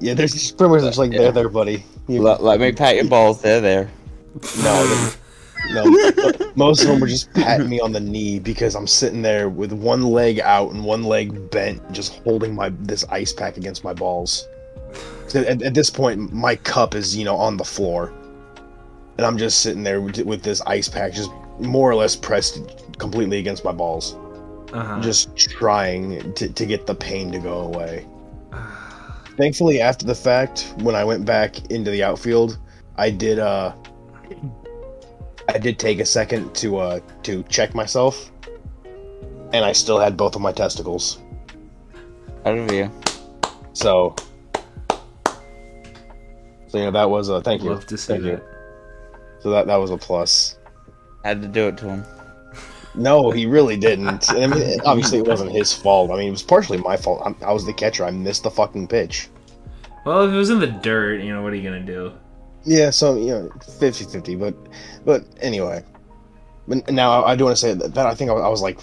[0.00, 1.18] Yeah, they're just pretty much just like Yeah.
[1.18, 1.84] they're there, buddy.
[2.08, 3.40] You, Let, let me pat your balls.
[3.42, 3.90] They're there.
[4.62, 5.10] no,
[5.72, 6.32] no.
[6.56, 9.72] Most of them were just patting me on the knee because I'm sitting there with
[9.72, 13.92] one leg out and one leg bent, just holding my this ice pack against my
[13.92, 14.46] balls.
[15.28, 18.12] So at, at this point, my cup is you know on the floor,
[19.16, 22.60] and I'm just sitting there with, with this ice pack just more or less pressed
[22.98, 24.16] completely against my balls,
[24.72, 25.00] uh-huh.
[25.00, 28.06] just trying to, to get the pain to go away.
[29.36, 32.58] Thankfully, after the fact, when I went back into the outfield,
[32.96, 33.72] I did uh
[35.48, 38.32] I did take a second to uh to check myself,
[39.52, 41.20] and I still had both of my testicles.
[42.46, 42.90] Out of you.
[43.74, 44.16] So,
[46.68, 47.70] so you know that was a thank you.
[47.70, 48.40] Love to see Thank you.
[49.40, 50.58] So that that was a plus.
[51.24, 52.04] Had to do it to him.
[52.94, 54.30] No, he really didn't.
[54.30, 56.10] I mean, obviously, it wasn't his fault.
[56.10, 57.22] I mean, it was partially my fault.
[57.24, 58.04] I'm, I was the catcher.
[58.04, 59.28] I missed the fucking pitch.
[60.04, 62.12] Well, if it was in the dirt, you know, what are you gonna do?
[62.64, 64.54] Yeah, so you know, 50-50, but
[65.04, 65.84] but anyway.
[66.66, 68.62] But now I do want to say that, that I think I was, I was
[68.62, 68.78] like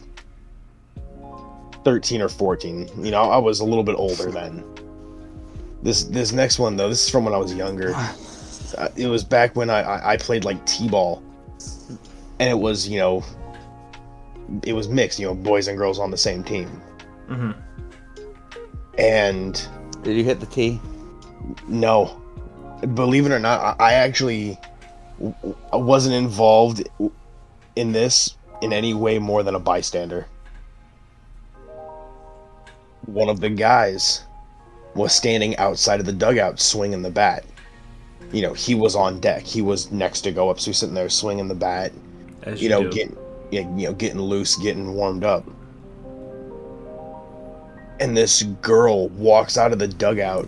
[1.83, 2.89] 13 or 14.
[3.03, 4.63] You know, I was a little bit older then.
[5.85, 7.93] This this next one though, this is from when I was younger.
[8.75, 11.21] Uh, it was back when I, I, I played like t-ball,
[12.39, 13.23] and it was you know,
[14.63, 15.19] it was mixed.
[15.19, 16.65] You know, boys and girls on the same team,
[17.27, 17.51] hmm
[18.97, 19.67] and
[20.01, 20.81] Did you hit the T?
[21.67, 22.19] No,
[22.95, 24.57] believe it or not, I I actually
[25.19, 26.89] w- w- I wasn't involved
[27.75, 30.25] in this in any way more than a bystander.
[33.05, 34.23] One of the guys
[34.95, 37.45] was standing outside of the dugout swinging the bat.
[38.31, 39.43] You know, he was on deck.
[39.43, 41.91] He was next to go up, so he's sitting there swinging the bat.
[42.43, 42.91] As You you, know, do.
[42.91, 43.17] getting
[43.51, 45.45] you know, getting loose, getting warmed up.
[47.99, 50.47] And this girl walks out of the dugout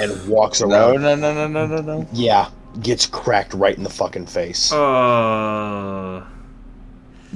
[0.00, 1.02] and walks around.
[1.02, 2.08] no, no, no, no, no, no.
[2.12, 2.50] Yeah,
[2.80, 4.72] gets cracked right in the fucking face.
[4.72, 6.26] Oh.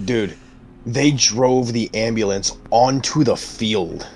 [0.05, 0.37] Dude,
[0.85, 4.09] they drove the ambulance onto the field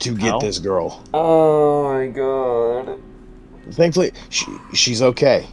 [0.00, 0.38] to get How?
[0.38, 1.02] this girl.
[1.14, 2.98] Oh my god.
[3.72, 5.46] Thankfully, she, she's okay.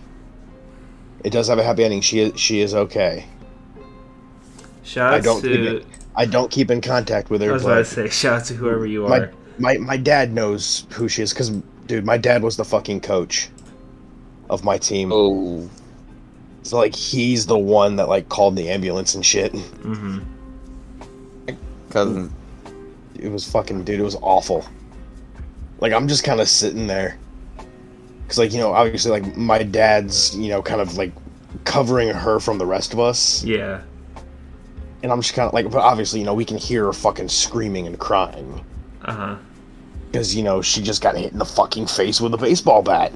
[1.23, 2.01] It does have a happy ending.
[2.01, 3.25] She is she is okay.
[4.83, 5.79] Shout I out don't to.
[5.81, 5.85] think
[6.15, 7.49] I don't keep in contact with her.
[7.49, 9.31] I was about to say, shout out to whoever you My- are.
[9.59, 11.49] my my dad knows who she is because
[11.87, 13.49] dude, my dad was the fucking coach
[14.49, 15.11] of my team.
[15.13, 15.69] Oh,
[16.63, 19.51] So like he's the one that like called the ambulance and shit.
[19.53, 20.19] Mm-hmm.
[21.89, 22.33] cousin.
[23.19, 24.65] It was fucking dude it was awful
[25.79, 27.17] like i'm just kind of sitting there
[28.23, 31.11] because like you know obviously like my dad's you know kind of like
[31.63, 33.81] covering her from the rest of us Yeah.
[35.03, 37.29] and i'm just kind of like but obviously you know we can hear her fucking
[37.29, 38.63] screaming and crying
[39.03, 39.35] Uh huh.
[40.11, 43.11] because you know she just got hit in the fucking face with a baseball bat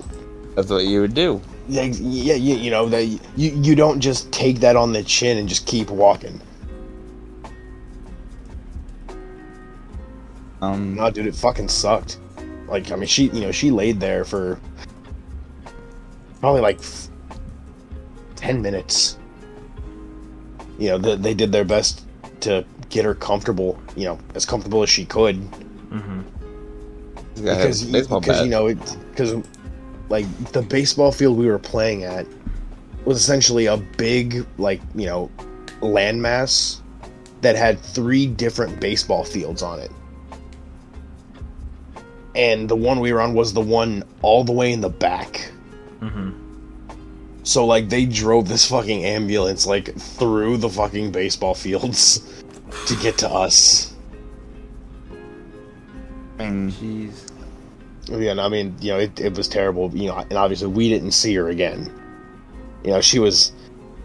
[0.56, 1.42] That's what you would do.
[1.68, 5.38] yeah yeah, yeah you know that you you don't just take that on the chin
[5.38, 6.40] and just keep walking
[10.62, 12.20] Um, No, dude, it fucking sucked.
[12.68, 14.60] Like, I mean, she, you know, she laid there for
[16.40, 17.10] probably like f-
[18.36, 19.18] ten minutes.
[20.80, 22.06] You know, they, they did their best
[22.42, 23.80] to get her comfortable.
[23.96, 26.22] You know, as comfortable as she could, hmm
[27.36, 28.44] this guy has because a you, because bat.
[28.46, 29.36] you know it because
[30.10, 32.26] like the baseball field we were playing at
[33.06, 35.30] was essentially a big like you know
[35.82, 36.82] landmass
[37.42, 39.92] that had three different baseball fields on it
[42.36, 45.52] and the one we were on was the one all the way in the back
[46.00, 46.32] hmm
[47.44, 52.44] so like they drove this fucking ambulance like through the fucking baseball fields
[52.86, 53.92] to get to us
[56.42, 57.32] I mean, Jeez.
[58.08, 59.96] Yeah, and I mean, you know, it, it was terrible.
[59.96, 61.92] You know, and obviously we didn't see her again.
[62.84, 63.52] You know, she was.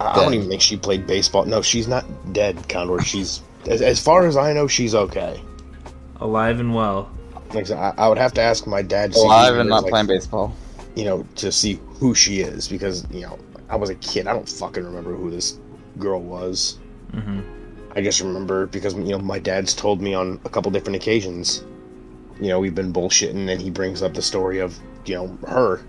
[0.01, 1.47] I, I don't even think she played baseball.
[1.47, 3.03] No, she's not dead, Condor.
[3.03, 5.41] She's as, as far as I know, she's okay.
[6.21, 7.11] Alive and well.
[7.53, 9.13] Like I, I, I would have to ask my dad.
[9.13, 10.55] to see alive who and not like, playing baseball.
[10.95, 13.39] You know, to see who she is because you know
[13.69, 14.27] I was a kid.
[14.27, 15.59] I don't fucking remember who this
[15.99, 16.79] girl was.
[17.13, 17.41] hmm
[17.95, 21.65] I just remember because you know my dad's told me on a couple different occasions.
[22.39, 25.81] You know, we've been bullshitting, and he brings up the story of you know her,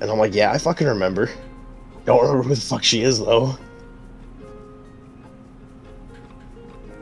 [0.00, 1.28] and I'm like, yeah, I fucking remember.
[2.06, 3.56] Don't remember who the fuck she is though.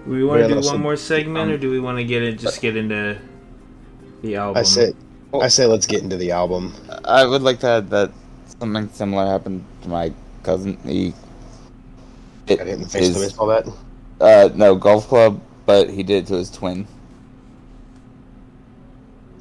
[0.07, 2.05] We want to Yeah, do one a- more segment, um, or do we want to
[2.05, 2.39] get it?
[2.39, 3.17] Just get into
[4.23, 4.59] the album.
[4.59, 4.95] I say,
[5.41, 6.75] I say, let's get into the album.
[7.05, 8.13] I would like to add that
[8.61, 10.79] something similar happened to my cousin.
[10.85, 11.15] He
[12.47, 13.67] it Got hit in the face with a baseball bat.
[14.21, 16.89] uh, no golf club, but he did it to his twin.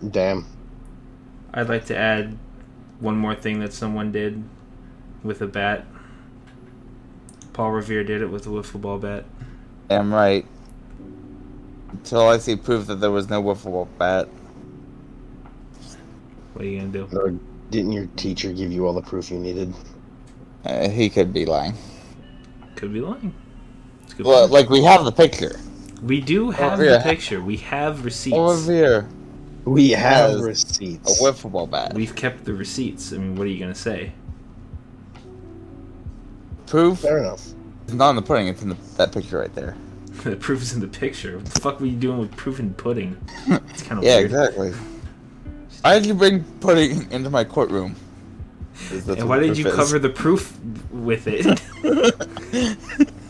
[0.09, 0.45] Damn.
[1.53, 2.37] I'd like to add
[2.99, 4.43] one more thing that someone did
[5.23, 5.85] with a bat.
[7.53, 9.25] Paul Revere did it with a wiffle ball bat.
[9.89, 10.45] Damn right.
[11.91, 14.29] Until I see proof that there was no wiffle ball bat.
[16.53, 17.17] What are you gonna do?
[17.17, 17.33] Or
[17.69, 19.73] didn't your teacher give you all the proof you needed?
[20.65, 21.73] Uh, he could be lying.
[22.75, 23.33] Could be lying.
[24.03, 24.51] It's Well, point.
[24.51, 25.59] like we have the picture
[26.01, 26.97] we do have yeah.
[26.97, 27.41] the picture.
[27.41, 28.35] We have receipts.
[28.35, 29.07] over here.
[29.65, 30.39] We have Yes.
[30.39, 31.21] A receipts.
[31.21, 31.93] wiffle bat.
[31.93, 33.13] We've kept the receipts.
[33.13, 34.13] I mean, what are you gonna say?
[36.65, 37.45] Proof Fair enough.
[37.83, 38.47] It's not in the pudding.
[38.47, 39.75] It's in the, that picture right there.
[40.23, 41.37] the proof is in the picture.
[41.37, 43.17] What the fuck were you doing with proof and pudding?
[43.69, 44.31] It's kind of weird.
[44.31, 44.49] Yeah, weird.
[44.71, 44.73] exactly.
[45.81, 47.95] Why did you bring pudding into my courtroom?
[48.91, 49.75] And why did you is?
[49.75, 50.57] cover the proof
[50.91, 51.45] with it?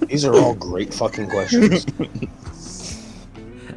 [0.09, 1.85] These are all great fucking questions.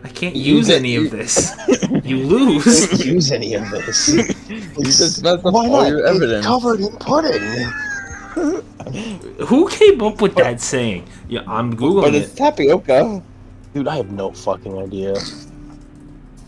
[0.04, 1.52] I can't You use did- any you- of this.
[2.04, 2.86] You lose.
[2.88, 4.08] Can't use any of this.
[4.50, 5.88] You just messed up Why all not?
[5.88, 6.44] your It's evidence.
[6.46, 7.42] covered in pudding.
[9.46, 11.06] Who came up with that saying?
[11.28, 12.36] Yeah, I'm googling But it's it.
[12.36, 13.22] tapioca.
[13.72, 15.12] Dude, I have no fucking idea.
[15.12, 15.46] It's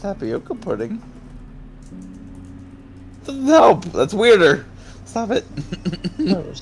[0.03, 1.01] tapioca pudding.
[3.27, 3.85] Doesn't help.
[3.87, 4.65] That's weirder.
[5.05, 5.45] Stop it.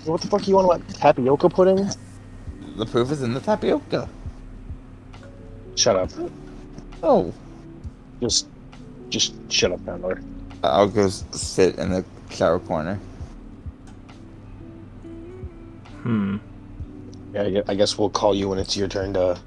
[0.05, 1.89] what the fuck you want about tapioca pudding?
[2.77, 4.09] the proof is in the tapioca.
[5.77, 6.11] Shut up.
[7.03, 7.33] Oh.
[8.21, 8.49] Just,
[9.11, 10.21] just shut up, Handler.
[10.62, 12.99] I'll go sit in the shower corner.
[16.03, 16.39] Hmm.
[17.33, 19.39] Yeah, I guess we'll call you when it's your turn to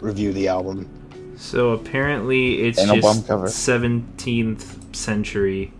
[0.00, 0.88] review the album.
[1.36, 3.46] So apparently it's And a just cover.
[3.46, 5.72] 17th century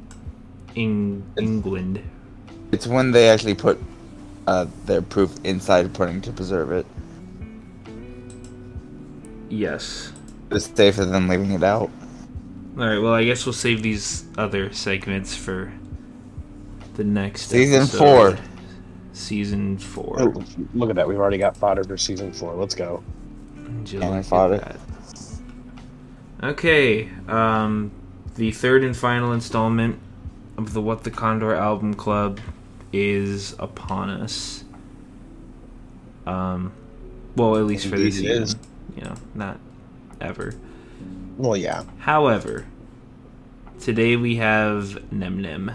[0.75, 2.03] in England.
[2.73, 3.79] It's when they actually put
[4.47, 6.87] uh, their proof inside pudding to preserve it.
[9.49, 10.13] Yes.
[10.51, 11.91] It's safer than leaving it out.
[12.79, 12.99] All right.
[12.99, 15.73] Well, I guess we'll save these other segments for
[16.95, 17.99] the next Season episode.
[17.99, 18.39] four.
[19.13, 20.17] Season four.
[20.21, 20.45] Oh,
[20.75, 21.07] look at that.
[21.07, 22.55] We've already got fodder for season four.
[22.55, 23.03] Let's go.
[23.57, 24.77] Would you And I look that?
[26.43, 27.09] Okay.
[27.29, 27.91] Um,
[28.37, 29.99] the third and final installment
[30.63, 32.41] of the What the Condor album club
[32.93, 34.65] is upon us.
[36.27, 36.73] Um,
[37.37, 38.55] well, at least for this Indeed it.
[38.97, 39.59] You know, not
[40.21, 40.55] ever.
[41.37, 41.85] Well, yeah.
[41.99, 42.67] However,
[43.81, 45.73] today we have Nem Nem.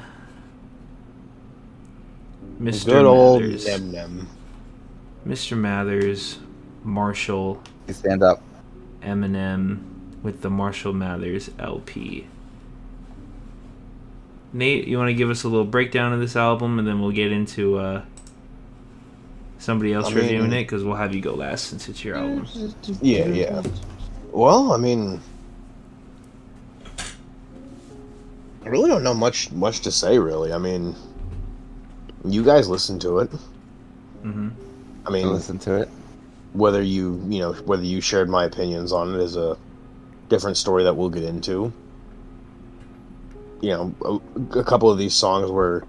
[2.59, 2.85] Mr.
[2.85, 3.65] Good old Mathers.
[3.65, 4.27] Nem Nem.
[5.27, 5.57] Mr.
[5.57, 6.37] Mathers,
[6.83, 8.43] Marshall, You stand up.
[9.01, 9.79] Eminem
[10.21, 12.27] with the Marshall Mathers LP.
[14.55, 17.11] Nate, you want to give us a little breakdown of this album, and then we'll
[17.11, 18.01] get into uh,
[19.59, 22.15] somebody else I reviewing mean- it because we'll have you go last since it's your
[22.15, 22.47] album.
[23.01, 23.61] Yeah, yeah.
[24.31, 25.19] Well, I mean,
[28.63, 30.17] I really don't know much much to say.
[30.17, 30.95] Really, I mean,
[32.23, 33.31] you guys listen to it.
[34.23, 34.49] Mm-hmm.
[35.05, 35.89] I mean, Listen to it.
[36.53, 39.57] whether you you know whether you shared my opinions on it is a
[40.29, 41.71] different story that we'll get into.
[43.65, 44.21] You know,
[44.53, 45.85] a, a couple of these songs were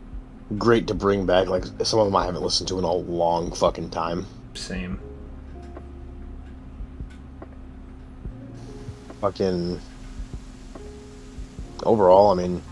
[0.57, 1.49] great to bring back.
[1.49, 4.27] Like some of them I haven't listened to in a long fucking time.
[4.55, 5.01] Same.
[9.21, 9.81] fucking
[11.83, 12.63] overall, I mean,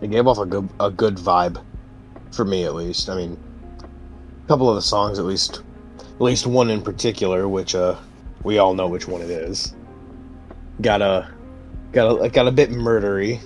[0.00, 1.62] it gave off a good a good vibe
[2.32, 3.10] for me at least.
[3.10, 3.38] I mean,
[3.82, 5.62] a couple of the songs, at least,
[5.98, 7.96] at least one in particular, which uh,
[8.42, 9.74] we all know which one it is.
[10.80, 11.30] Got a
[11.92, 13.40] got a got a bit murdery,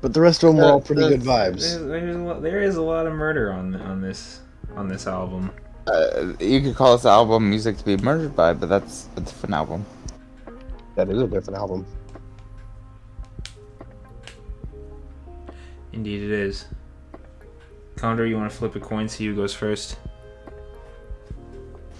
[0.00, 1.60] but the rest of them were all pretty good vibes.
[1.60, 4.40] There's, there's a lot, there is a lot of murder on on this
[4.76, 5.50] on this album.
[5.86, 9.54] Uh, you could call this album "Music to Be Murdered By," but that's a different
[9.54, 9.86] album.
[10.96, 11.86] That is a different album.
[15.92, 16.66] Indeed, it is.
[17.94, 19.08] Condor, you want to flip a coin?
[19.08, 19.96] See who goes first.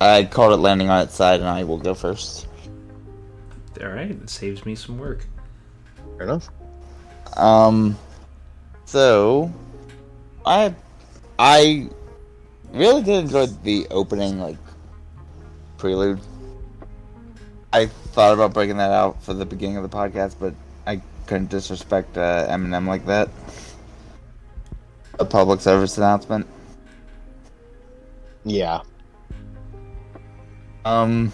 [0.01, 2.47] I called it landing on its side, and I will go first.
[3.83, 5.26] All right, it saves me some work.
[6.16, 6.49] Fair enough.
[7.37, 7.97] Um,
[8.85, 9.53] so
[10.45, 10.74] I
[11.39, 11.89] I
[12.72, 14.57] really did enjoy the opening like
[15.76, 16.20] prelude.
[17.72, 20.55] I thought about breaking that out for the beginning of the podcast, but
[20.87, 23.29] I couldn't disrespect uh, Eminem like that.
[25.20, 26.47] A public service announcement.
[28.45, 28.81] Yeah.
[30.85, 31.33] Um.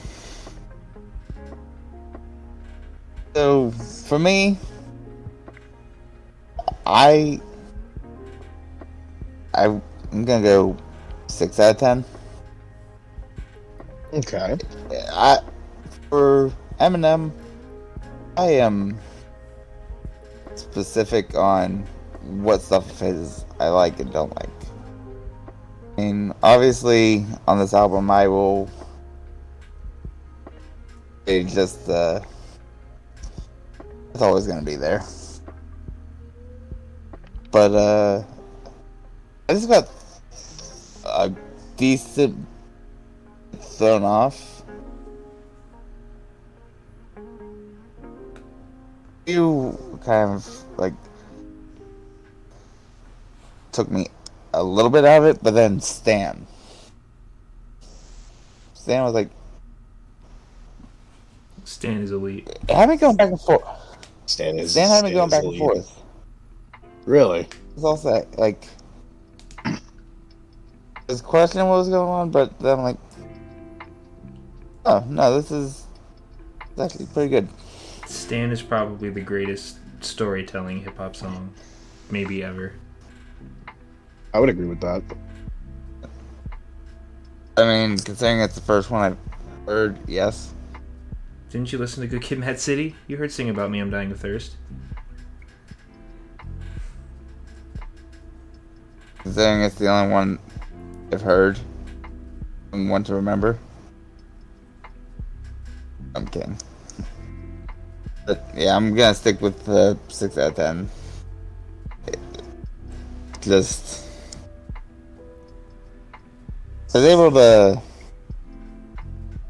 [3.35, 3.73] So
[4.07, 4.57] for me,
[6.87, 7.41] I
[9.53, 9.81] I
[10.13, 10.77] I'm gonna go
[11.27, 12.05] six out of ten.
[14.13, 14.57] Okay.
[15.13, 15.41] I
[16.09, 17.33] for Eminem,
[18.37, 18.97] I am
[20.55, 21.85] specific on
[22.23, 24.49] what stuff of his I like and don't like.
[25.99, 28.71] I mean, obviously, on this album, I will.
[31.27, 32.21] It just uh,
[34.15, 35.03] it's always gonna be there.
[37.51, 38.23] But uh,
[39.49, 39.89] I just got
[41.05, 41.33] a
[41.77, 42.47] decent
[43.61, 44.63] thrown off.
[49.27, 50.95] You kind of like
[53.73, 54.07] took me
[54.53, 56.47] a little bit out of it, but then Stan.
[58.75, 59.31] Stan was like,
[61.65, 62.49] Stan is elite.
[62.89, 63.65] me going back and forth.
[64.27, 64.73] Stan is.
[64.73, 66.03] Stan had me Stan going back and forth.
[67.05, 67.47] Really?
[67.75, 68.67] It's also like,
[71.09, 72.97] it's questioning what was going on, but then I'm like,
[74.87, 75.87] oh no, this is
[76.81, 77.49] actually pretty good.
[78.07, 81.53] Stan is probably the greatest storytelling hip hop song,
[82.11, 82.73] maybe ever.
[84.33, 85.03] I would agree with that.
[87.57, 89.19] I mean, considering it's the first one I've
[89.67, 90.54] heard, yes.
[91.55, 92.97] Didn't you listen to Good Kid, Mad City?
[93.07, 94.57] You heard "Sing About Me, I'm Dying of Thirst."
[99.19, 100.41] Considering it's the only one
[101.13, 101.61] I've heard
[102.73, 103.57] and one to remember.
[106.17, 106.59] I'm kidding.
[108.27, 110.91] But yeah, I'm gonna stick with the six out of ten.
[113.43, 114.09] Just
[116.93, 117.81] I was able to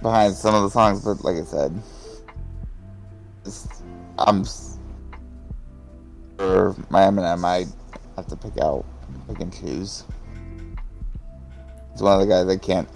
[0.02, 1.82] behind some of the songs, but like I said,
[4.18, 4.78] I'm s-
[6.38, 7.44] for my Eminem.
[7.44, 7.66] I
[8.16, 8.84] have to pick out,
[9.28, 10.04] pick and choose.
[11.92, 12.88] He's one of the guys I can't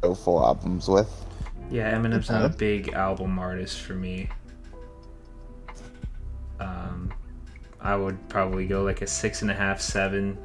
[0.00, 1.08] go full albums with.
[1.70, 4.28] Yeah, Eminem's not a big album artist for me.
[6.58, 7.12] Um,
[7.80, 10.36] I would probably go like a six and a half, seven.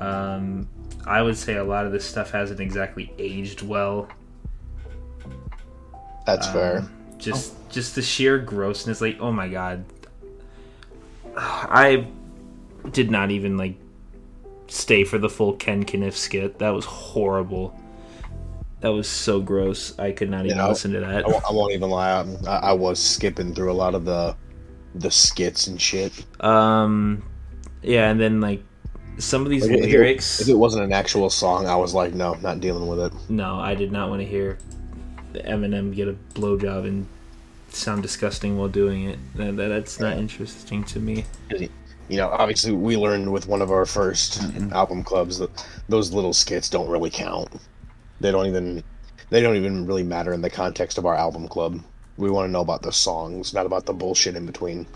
[0.00, 0.68] Um,
[1.06, 4.08] I would say a lot of this stuff hasn't exactly aged well.
[6.26, 6.84] That's fair.
[7.22, 9.00] Just, just the sheer grossness.
[9.00, 9.84] Like, oh my god,
[11.36, 12.06] I
[12.90, 13.76] did not even like
[14.66, 16.58] stay for the full Ken Kaniff skit.
[16.58, 17.78] That was horrible.
[18.80, 19.96] That was so gross.
[19.98, 21.24] I could not even I- listen to that.
[21.24, 22.24] I, won't, I won't even lie.
[22.46, 24.36] I, I was skipping through a lot of the
[24.94, 26.12] the skits and shit.
[26.40, 27.22] Um,
[27.82, 28.62] yeah, and then like
[29.18, 30.40] some of these Like, if it- lyrics.
[30.40, 33.12] If it wasn't an actual song, I was like, no, not dealing with it.
[33.30, 34.58] no, I did not want to hear
[35.34, 37.06] Eminem get a blowjob and
[37.68, 39.18] sound disgusting while doing it.
[39.36, 41.24] That, that- that's not interesting to me.
[42.08, 46.32] You know, obviously, we learned with one of our 1st album clubs that those little
[46.32, 47.48] skits don't really count.
[48.20, 48.82] They don't even
[49.30, 51.80] they don't even really matter in the context of our album club.
[52.18, 54.86] We want to know about the songs, not about the bullshit in between.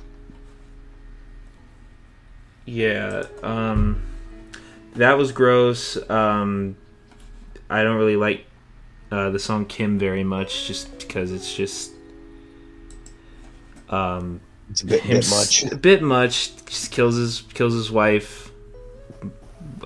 [2.67, 4.03] Yeah, um,
[4.95, 5.97] that was gross.
[6.11, 6.77] Um,
[7.71, 8.45] I don't really like
[9.11, 11.93] uh, the song Kim very much, just because it's just
[13.89, 14.41] um,
[14.71, 15.65] It's a bit, him bit much.
[15.65, 16.65] a bit much.
[16.67, 18.51] Just kills his kills his wife,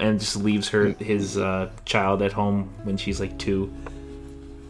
[0.01, 3.73] and just leaves her his uh, child at home when she's like two,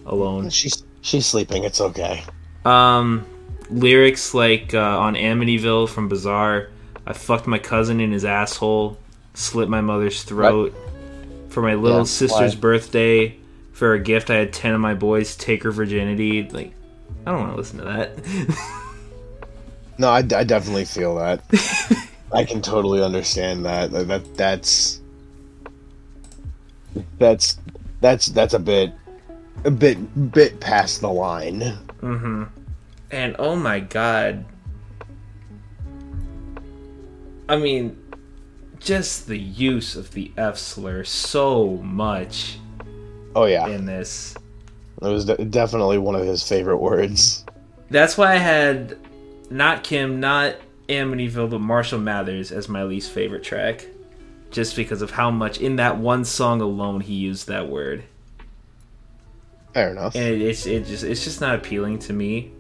[0.07, 0.51] alone.
[0.51, 1.65] She's she's sleeping.
[1.65, 2.23] It's okay.
[2.65, 3.25] Um,
[3.71, 6.69] lyrics like uh, on Amityville from Bizarre,
[7.07, 8.99] I fucked my cousin in his asshole,
[9.35, 10.75] slit my mother's throat.
[11.49, 12.61] For my little Yeah, sister's why?
[12.61, 13.37] birthday,
[13.81, 16.47] for a gift, I had ten of my boys take her virginity.
[16.51, 16.75] Like,
[17.25, 18.77] I don't want to listen to that.
[19.99, 21.43] No, I, I definitely feel that.
[22.33, 23.91] I can totally understand that.
[23.91, 25.01] That, that that's
[27.19, 27.59] that's
[28.01, 28.95] that's that's a bit
[29.65, 31.61] a bit bit past the line.
[32.01, 32.45] mm-hmm.
[33.11, 34.47] And oh my god.
[37.49, 37.99] I mean,
[38.79, 42.60] just the use of the F slur so much
[43.35, 44.35] Oh yeah, in this.
[45.03, 47.45] it was de- definitely one of his favorite words.
[47.91, 48.99] That's why I had
[49.51, 50.57] not Kim, not
[50.89, 53.87] Amityville, but Marshall Mathers as my least favorite track.
[54.51, 58.03] Just because of how much in that one song alone he used that word.
[59.75, 60.17] Fair enough.
[60.17, 62.51] And it, it's it just it's just not appealing to me.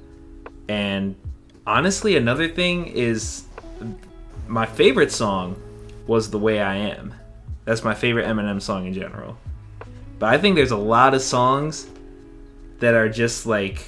[0.69, 1.17] And
[1.67, 3.45] honestly, another thing is
[4.47, 5.61] my favorite song
[6.07, 7.15] was The Way I Am.
[7.65, 9.37] That's my favorite Eminem song in general.
[10.21, 11.89] But I think there's a lot of songs
[12.79, 13.85] that are just like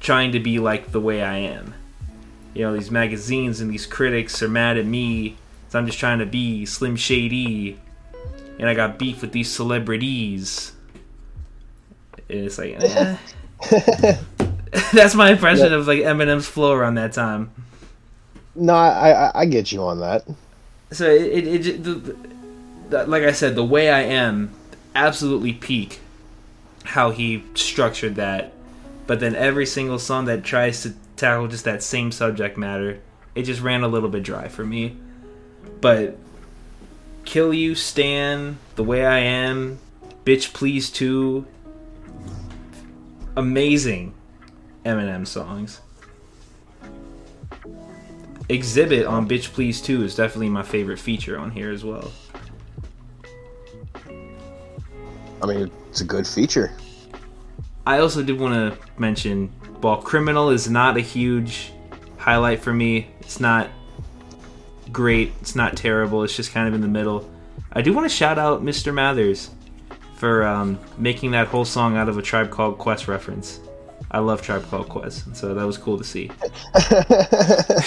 [0.00, 1.74] trying to be like the way I am.
[2.54, 5.36] You know, these magazines and these critics are mad at me.
[5.68, 7.78] So I'm just trying to be Slim Shady.
[8.58, 10.72] And I got beef with these celebrities.
[12.28, 13.16] And it's like, eh.
[14.92, 17.52] that's my impression of like Eminem's flow around that time.
[18.56, 20.26] No, I, I I get you on that.
[20.90, 22.16] So it, it, it the,
[22.88, 24.50] the, like I said, the way I am,
[24.98, 26.00] absolutely peak.
[26.84, 28.52] How he structured that,
[29.06, 33.00] but then every single song that tries to tackle just that same subject matter,
[33.34, 34.96] it just ran a little bit dry for me.
[35.80, 36.18] But
[37.24, 39.78] kill you, Stan, the way I am,
[40.24, 41.46] bitch, please too.
[43.36, 44.14] Amazing
[44.84, 45.80] Eminem songs.
[48.48, 52.10] Xzibit on Bitch Please 2 is definitely my favorite feature on here as well.
[55.42, 56.72] I mean, it's a good feature.
[57.86, 59.48] I also did want to mention
[59.80, 61.72] while Criminal is not a huge
[62.18, 63.70] highlight for me, it's not
[64.90, 67.28] great, it's not terrible, it's just kind of in the middle.
[67.72, 68.92] I do want to shout out Mr.
[68.92, 69.50] Mathers
[70.16, 73.60] for um, making that whole song out of a Tribe Called Quest reference.
[74.10, 76.30] I love Tribe Called Quest, so that was cool to see.
[76.74, 77.82] I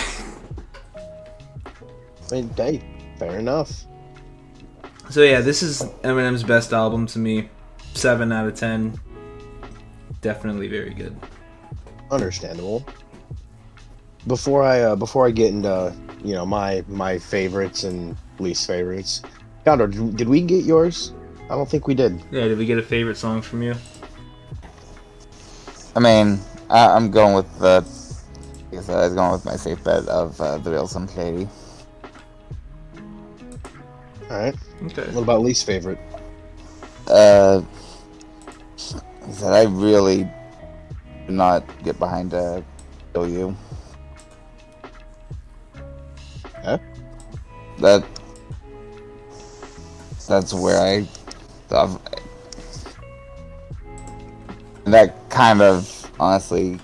[2.31, 2.81] mean, hey,
[3.21, 3.85] Fair enough.
[5.11, 7.49] So yeah, this is Eminem's best album to me.
[7.95, 8.97] Seven out of ten.
[10.21, 11.19] Definitely very good.
[12.09, 12.85] Understandable.
[14.27, 15.93] Before I uh, before I get into
[16.23, 19.21] you know my my favorites and least favorites,
[19.65, 21.13] Condor, did we get yours?
[21.49, 22.23] I don't think we did.
[22.31, 23.75] Yeah, did we get a favorite song from you?
[25.93, 26.39] I mean,
[26.69, 27.85] I, I'm going with the.
[28.71, 31.49] I guess I was going with my safe bet of uh, the real Slim Shady.
[34.31, 34.55] All right.
[34.83, 35.11] Okay.
[35.11, 35.99] What about least favorite?
[37.05, 37.61] Uh,
[38.77, 40.23] I said I really
[41.27, 42.61] do not get behind uh,
[43.11, 43.57] Kill You.
[46.63, 46.77] Huh?
[47.79, 48.05] That
[50.29, 51.03] that's where I
[51.67, 51.99] thought.
[54.85, 56.79] And that kind of honestly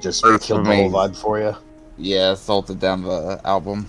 [0.00, 1.54] Just Hurts killed for the whole vibe for you.
[1.96, 3.86] Yeah salted down the album.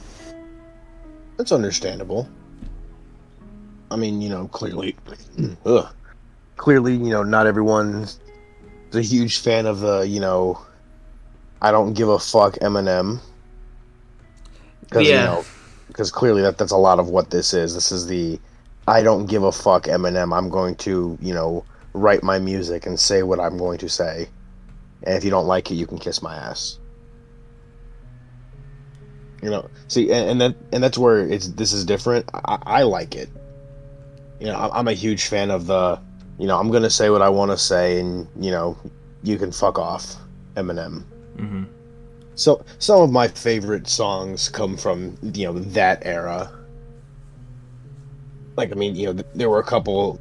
[1.37, 2.29] That's understandable.
[3.91, 4.95] I mean, you know, clearly,
[5.65, 5.87] ugh,
[6.57, 8.19] clearly, you know, not everyone's
[8.93, 10.59] a huge fan of the, you know,
[11.61, 13.19] I don't give a fuck Eminem.
[14.81, 15.19] Because Yeah.
[15.19, 15.45] you know,
[15.87, 17.73] because clearly that that's a lot of what this is.
[17.73, 18.39] This is the
[18.87, 20.35] I don't give a fuck Eminem.
[20.35, 24.29] I'm going to, you know, write my music and say what I'm going to say.
[25.03, 26.79] And if you don't like it, you can kiss my ass.
[29.41, 32.29] You know, see, and, and that and that's where it's this is different.
[32.33, 33.29] I, I like it.
[34.39, 35.99] You know, I'm I'm a huge fan of the,
[36.39, 38.77] you know, I'm gonna say what I want to say, and you know,
[39.23, 40.15] you can fuck off,
[40.55, 41.03] Eminem.
[41.37, 41.63] Mm-hmm.
[42.35, 46.51] So some of my favorite songs come from you know that era.
[48.57, 50.19] Like I mean, you know, th- there were a couple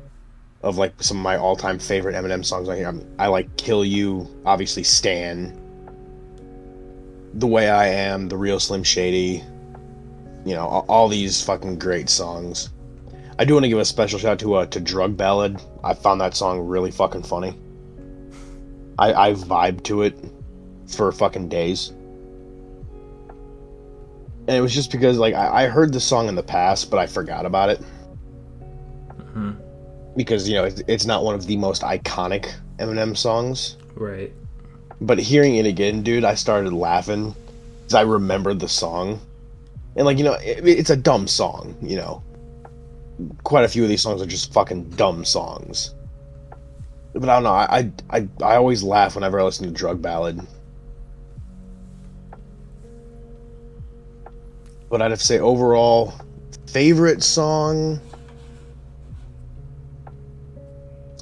[0.62, 2.88] of like some of my all-time favorite Eminem songs on here.
[2.88, 5.60] I'm, I like "Kill You," obviously "Stan,"
[7.34, 9.42] "The Way I Am," "The Real Slim Shady."
[10.44, 12.68] You know, all, these fucking great songs.
[13.38, 15.94] I do want to give a special shout out to uh, to "Drug Ballad." I
[15.94, 17.58] found that song really fucking funny.
[18.98, 20.18] I I vibe to it
[20.86, 21.92] for fucking days
[24.46, 26.98] and it was just because like I, I heard the song in the past but
[26.98, 27.80] i forgot about it
[29.32, 29.52] hmm
[30.16, 34.32] because you know it's not one of the most iconic eminem songs Right.
[35.04, 37.34] But hearing it again dude i started laughing
[37.80, 39.20] because i remembered the song.
[39.96, 42.22] And like you know it, it's a dumb song you know.
[43.44, 45.94] Quite a few of these songs are just fucking dumb songs.
[47.12, 50.40] But i don't know i i i, always laugh whenever i listen to drug ballad.
[54.88, 56.14] But i'd have to say overall
[56.66, 58.00] favorite song?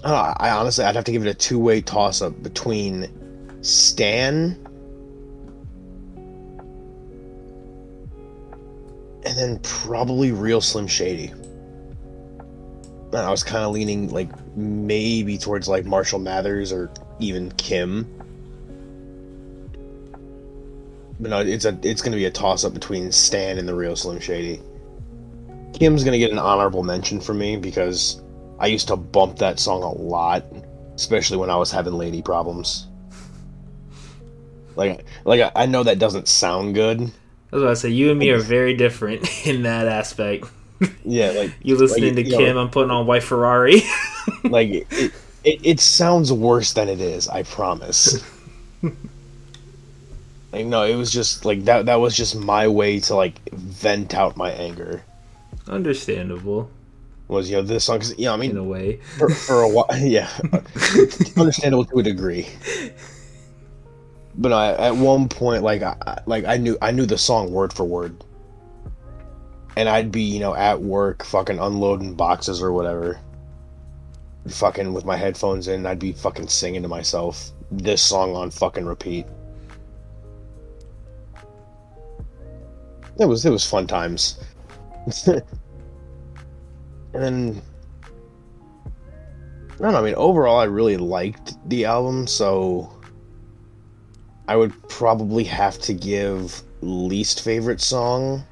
[0.05, 3.22] I, know, I honestly i'd have to give it a two-way toss-up between
[3.63, 4.59] stan.
[9.25, 11.33] And then probably real slim shady.
[13.13, 16.91] And i was kind of leaning like maybe towards like marshall mathers or
[17.21, 18.07] even kim.
[21.21, 24.19] But no it's a it's gonna be a toss-up between stan and the real slim
[24.19, 24.61] shady.
[25.73, 28.21] Kim's gonna get an honorable mention for me because
[28.59, 30.45] i used to bump that song a lot
[30.95, 32.87] especially when i was having lady problems
[34.77, 38.11] like like I- i know that doesn't sound good I was about to say you
[38.11, 40.47] and me are very different in that aspect.
[41.05, 42.57] yeah like You listening Like, to you know- Kim?
[42.57, 43.83] I'm putting on White Ferrari.
[44.45, 45.13] like it,
[45.45, 48.25] it, it sounds worse than it is i promise
[50.53, 54.15] like no it was just like that that was just my way to like vent
[54.15, 55.03] out my anger
[55.69, 56.71] Understandable
[57.29, 58.97] was you know this song 'cause, you know i in a way.
[59.19, 60.29] for, for a while yeah
[61.37, 62.47] understandable to a degree
[64.35, 67.51] but no, at one point like I, I- like i knew i knew the song
[67.53, 68.25] word for word.
[69.77, 73.19] And i'd be you know at work fucking unloading boxes or whatever.
[74.49, 78.85] Fucking with my headphones in i'd be fucking singing to myself this song on fucking
[78.87, 79.27] repeat.
[83.19, 84.39] It was it was fun times.
[87.15, 87.63] And then
[89.79, 89.99] I don't know.
[89.99, 92.91] I mean, overall, I really liked the album, so
[94.53, 98.45] I would probably have to give least favorite song.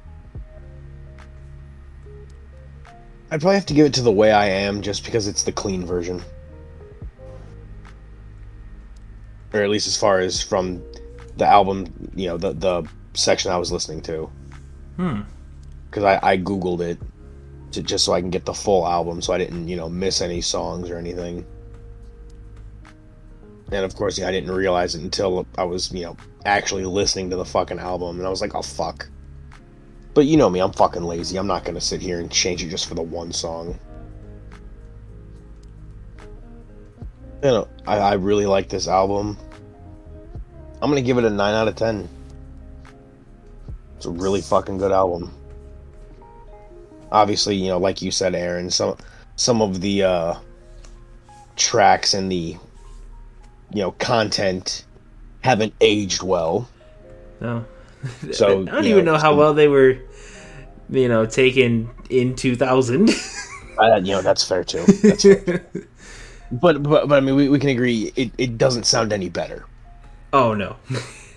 [3.29, 5.51] I'd probably have to give it to the way I am, just because it's the
[5.51, 6.23] clean version,
[9.53, 10.81] or at least as far as from
[11.37, 12.83] the album, you know, the the
[13.13, 14.27] section I was listening to,
[14.95, 15.21] Hmm.
[15.85, 16.97] because I I googled it
[17.73, 20.19] to, just so I can get the full album, so I didn't, you know, miss
[20.19, 21.45] any songs or anything.
[23.71, 27.29] And of course, yeah, I didn't realize it until I was, you know, actually listening
[27.29, 29.07] to the fucking album, and I was like, oh fuck.
[30.13, 31.37] But you know me, I'm fucking lazy.
[31.37, 33.79] I'm not gonna sit here and change it just for the one song.
[37.43, 39.37] You know, I, I really like this album.
[40.81, 42.09] I'm gonna give it a nine out of ten.
[43.95, 45.33] It's a really fucking good album.
[47.11, 48.97] Obviously, you know, like you said, Aaron, some
[49.37, 50.35] some of the uh,
[51.55, 52.57] tracks and the
[53.73, 54.85] you know content
[55.41, 56.69] haven't aged well.
[57.39, 57.65] No.
[58.31, 59.95] So, I don't even know, know how well they were,
[60.89, 63.11] you know, taken in 2000.
[63.77, 64.83] Uh, you know, that's fair too.
[64.85, 65.63] That's fair.
[66.51, 69.65] But, but but I mean, we, we can agree it, it doesn't sound any better.
[70.33, 70.75] oh no,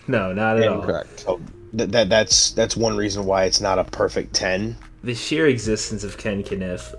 [0.09, 0.83] no, not at all.
[0.83, 1.21] Correct.
[1.21, 1.41] So
[1.75, 4.77] that, that that's that's one reason why it's not a perfect ten.
[5.05, 6.95] The sheer existence of Ken Kaniff.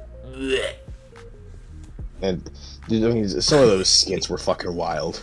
[2.22, 2.50] And
[2.88, 5.22] dude, I mean, some of those skits were fucking wild.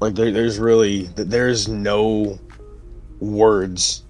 [0.00, 2.38] Like there, there's really there's no
[3.20, 4.04] words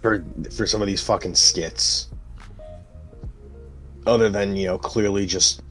[0.00, 0.24] for
[0.54, 2.08] for some of these fucking skits,
[4.06, 5.62] other than you know clearly just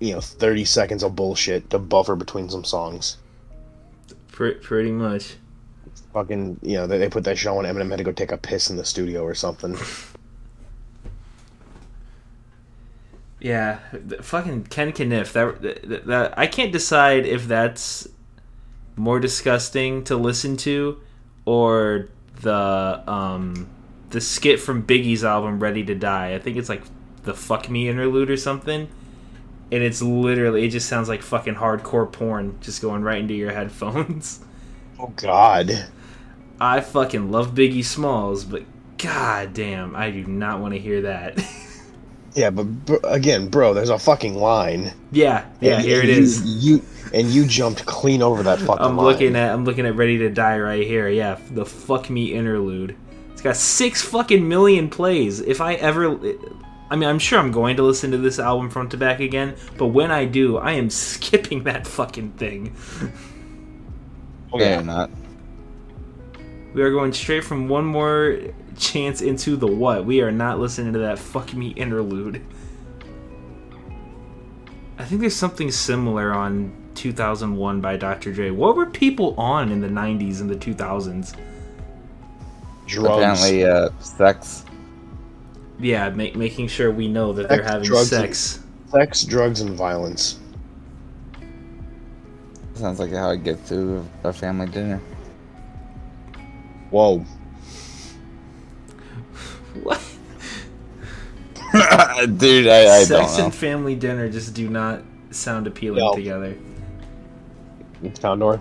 [0.00, 3.18] you know 30 seconds of bullshit to buffer between some songs.
[4.32, 5.36] Pretty much.
[6.14, 8.38] Fucking you know they, they put that show on Eminem had to go take a
[8.38, 9.76] piss in the studio or something.
[13.40, 13.78] Yeah,
[14.20, 15.32] fucking Ken Kaniff.
[15.32, 18.08] That, that that I can't decide if that's
[18.96, 21.00] more disgusting to listen to,
[21.44, 22.08] or
[22.40, 23.68] the um
[24.10, 26.34] the skit from Biggie's album Ready to Die.
[26.34, 26.82] I think it's like
[27.24, 28.88] the Fuck Me interlude or something.
[29.70, 33.52] And it's literally it just sounds like fucking hardcore porn just going right into your
[33.52, 34.40] headphones.
[34.98, 35.86] Oh God.
[36.60, 38.64] I fucking love Biggie Smalls, but
[38.96, 41.38] god damn, I do not want to hear that.
[42.38, 44.92] Yeah, but br- again, bro, there's a fucking line.
[45.10, 46.42] yeah, yeah, And- here it you- is.
[46.64, 46.82] You
[47.12, 49.06] and you jumped clean over that fucking I'm line.
[49.06, 51.08] looking at I'm looking at Ready to Die right here.
[51.08, 52.94] Yeah, the fuck me interlude.
[53.32, 55.40] It's got six fucking million plays.
[55.40, 56.18] If I ever,
[56.90, 59.54] I mean, I'm sure I'm going to listen to this album front to back again.
[59.76, 62.74] But when I do, I am skipping that fucking thing.
[64.52, 64.82] Oh, Yeah, yeah.
[64.82, 65.10] not.
[66.74, 68.38] We are going straight from one more
[68.78, 70.04] chance into the what.
[70.04, 72.44] We are not listening to that fuck me interlude.
[74.98, 78.32] I think there's something similar on 2001 by Dr.
[78.32, 78.50] Dre.
[78.50, 81.36] What were people on in the 90s and the 2000s?
[82.86, 83.16] Drugs.
[83.16, 84.64] Apparently, uh, sex.
[85.78, 88.60] Yeah, make, making sure we know that they're having drugs, sex.
[88.90, 90.40] sex, drugs, and violence.
[92.74, 95.00] Sounds like how I get through a family dinner.
[96.90, 97.24] Whoa.
[99.82, 100.00] What?
[102.38, 103.44] Dude, I, I Sex don't know.
[103.44, 106.14] and family dinner just do not sound appealing No.
[106.14, 106.56] together.
[108.20, 108.60] Condor.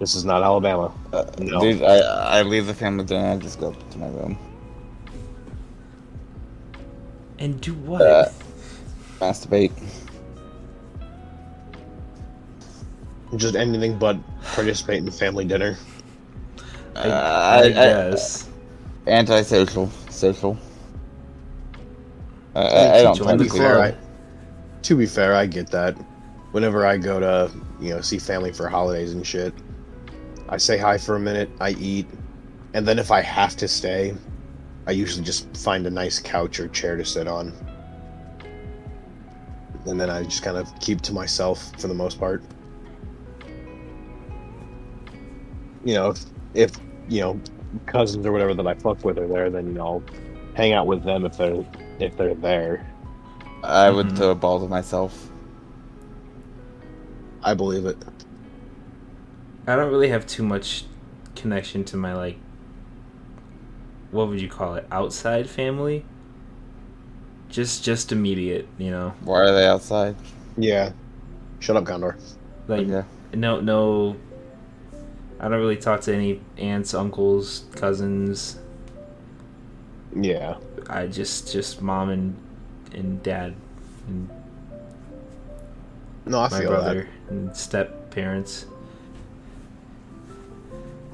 [0.00, 0.92] This is not Alabama.
[1.12, 1.60] Uh, No.
[1.60, 1.98] Dude, I,
[2.38, 3.32] I leave the family dinner.
[3.32, 4.38] I just go to my room.
[7.38, 8.00] And do what?
[8.00, 8.28] Uh,
[9.20, 9.72] Masturbate.
[13.36, 14.16] Just anything but
[14.54, 15.76] participate in the family dinner.
[16.96, 18.48] Uh, I, I, I, guess.
[19.06, 19.90] antisocial.
[20.18, 20.58] Social.
[22.54, 23.62] I, I, I don't join To the be club.
[23.62, 23.94] fair, I,
[24.82, 25.94] to be fair, I get that.
[26.52, 27.50] Whenever I go to,
[27.80, 29.54] you know, see family for holidays and shit,
[30.48, 32.06] I say hi for a minute, I eat,
[32.74, 34.14] and then if I have to stay,
[34.86, 37.52] I usually just find a nice couch or chair to sit on.
[39.86, 42.42] And then I just kind of keep to myself for the most part.
[45.84, 46.20] You know, if,
[46.54, 46.72] if
[47.08, 47.40] you know,
[47.86, 50.02] cousins or whatever that I fuck with are there, then you know,
[50.54, 51.64] hang out with them if they're
[51.98, 52.86] if they're there.
[53.64, 54.16] I would Mhm.
[54.16, 55.30] throw a ball to myself.
[57.42, 57.96] I believe it.
[59.66, 60.84] I don't really have too much
[61.34, 62.36] connection to my like
[64.10, 64.86] what would you call it?
[64.90, 66.04] Outside family?
[67.50, 69.12] Just just immediate, you know.
[69.22, 70.16] Why are they outside?
[70.56, 70.92] Yeah.
[71.60, 72.16] Shut up, Condor.
[72.68, 73.06] Like Okay.
[73.34, 74.16] no no
[75.40, 78.58] I don't really talk to any aunts, uncles, cousins.
[80.14, 80.56] Yeah.
[80.88, 82.36] I just just mom and
[82.92, 83.54] and dad
[84.08, 84.28] and
[86.26, 88.66] No, I my feel brother and step parents.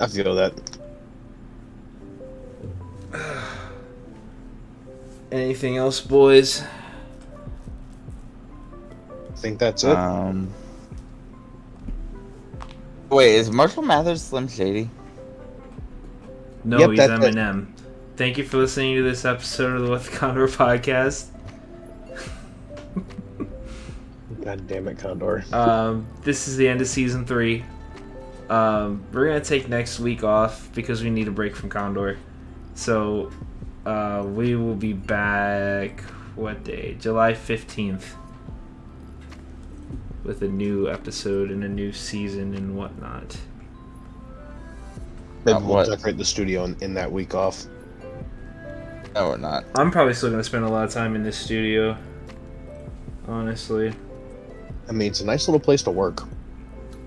[0.00, 0.54] I feel that.
[5.32, 6.62] Anything else, boys?
[9.32, 9.96] I think that's it.
[9.96, 10.52] Um.
[13.10, 14.90] Wait, is Marshall Mathers Slim Shady?
[16.64, 17.34] No, Yep, he's that's it.
[17.34, 17.66] Eminem.
[18.16, 21.26] Thank you for listening to this episode of the With Condor podcast.
[24.42, 25.44] God damn it, Condor.
[25.52, 27.64] Um, this is the end of season three.
[28.50, 32.18] Um, we're gonna take next week off because we need a break from Condor.
[32.74, 33.30] So
[33.86, 36.00] uh, we will be back.
[36.34, 36.96] What day?
[37.00, 38.14] July fifteenth,
[40.24, 43.36] with a new episode and a new season and whatnot.
[45.44, 45.88] Maybe we'll what?
[45.88, 47.66] decorate the studio in, in that week off.
[49.14, 49.64] No, we're not.
[49.76, 51.96] I'm probably still gonna spend a lot of time in this studio.
[53.28, 53.92] Honestly,
[54.88, 56.22] I mean, it's a nice little place to work.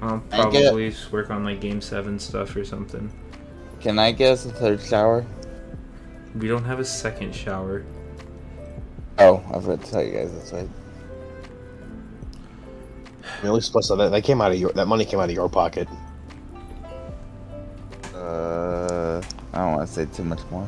[0.01, 3.11] I'll I get- probably work on like Game Seven stuff or something.
[3.81, 5.25] Can I get us a third shower?
[6.35, 7.83] We don't have a second shower.
[9.19, 10.69] Oh, I forgot to tell you guys this right.
[13.27, 15.29] I mean, at least plus that that came out of your that money came out
[15.29, 15.87] of your pocket.
[18.13, 19.21] Uh,
[19.53, 20.67] I don't want to say too much more.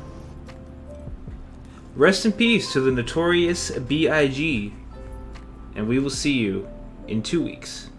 [1.96, 4.74] Rest in peace to the notorious B.I.G.
[5.76, 6.68] And we will see you
[7.08, 7.90] in two weeks.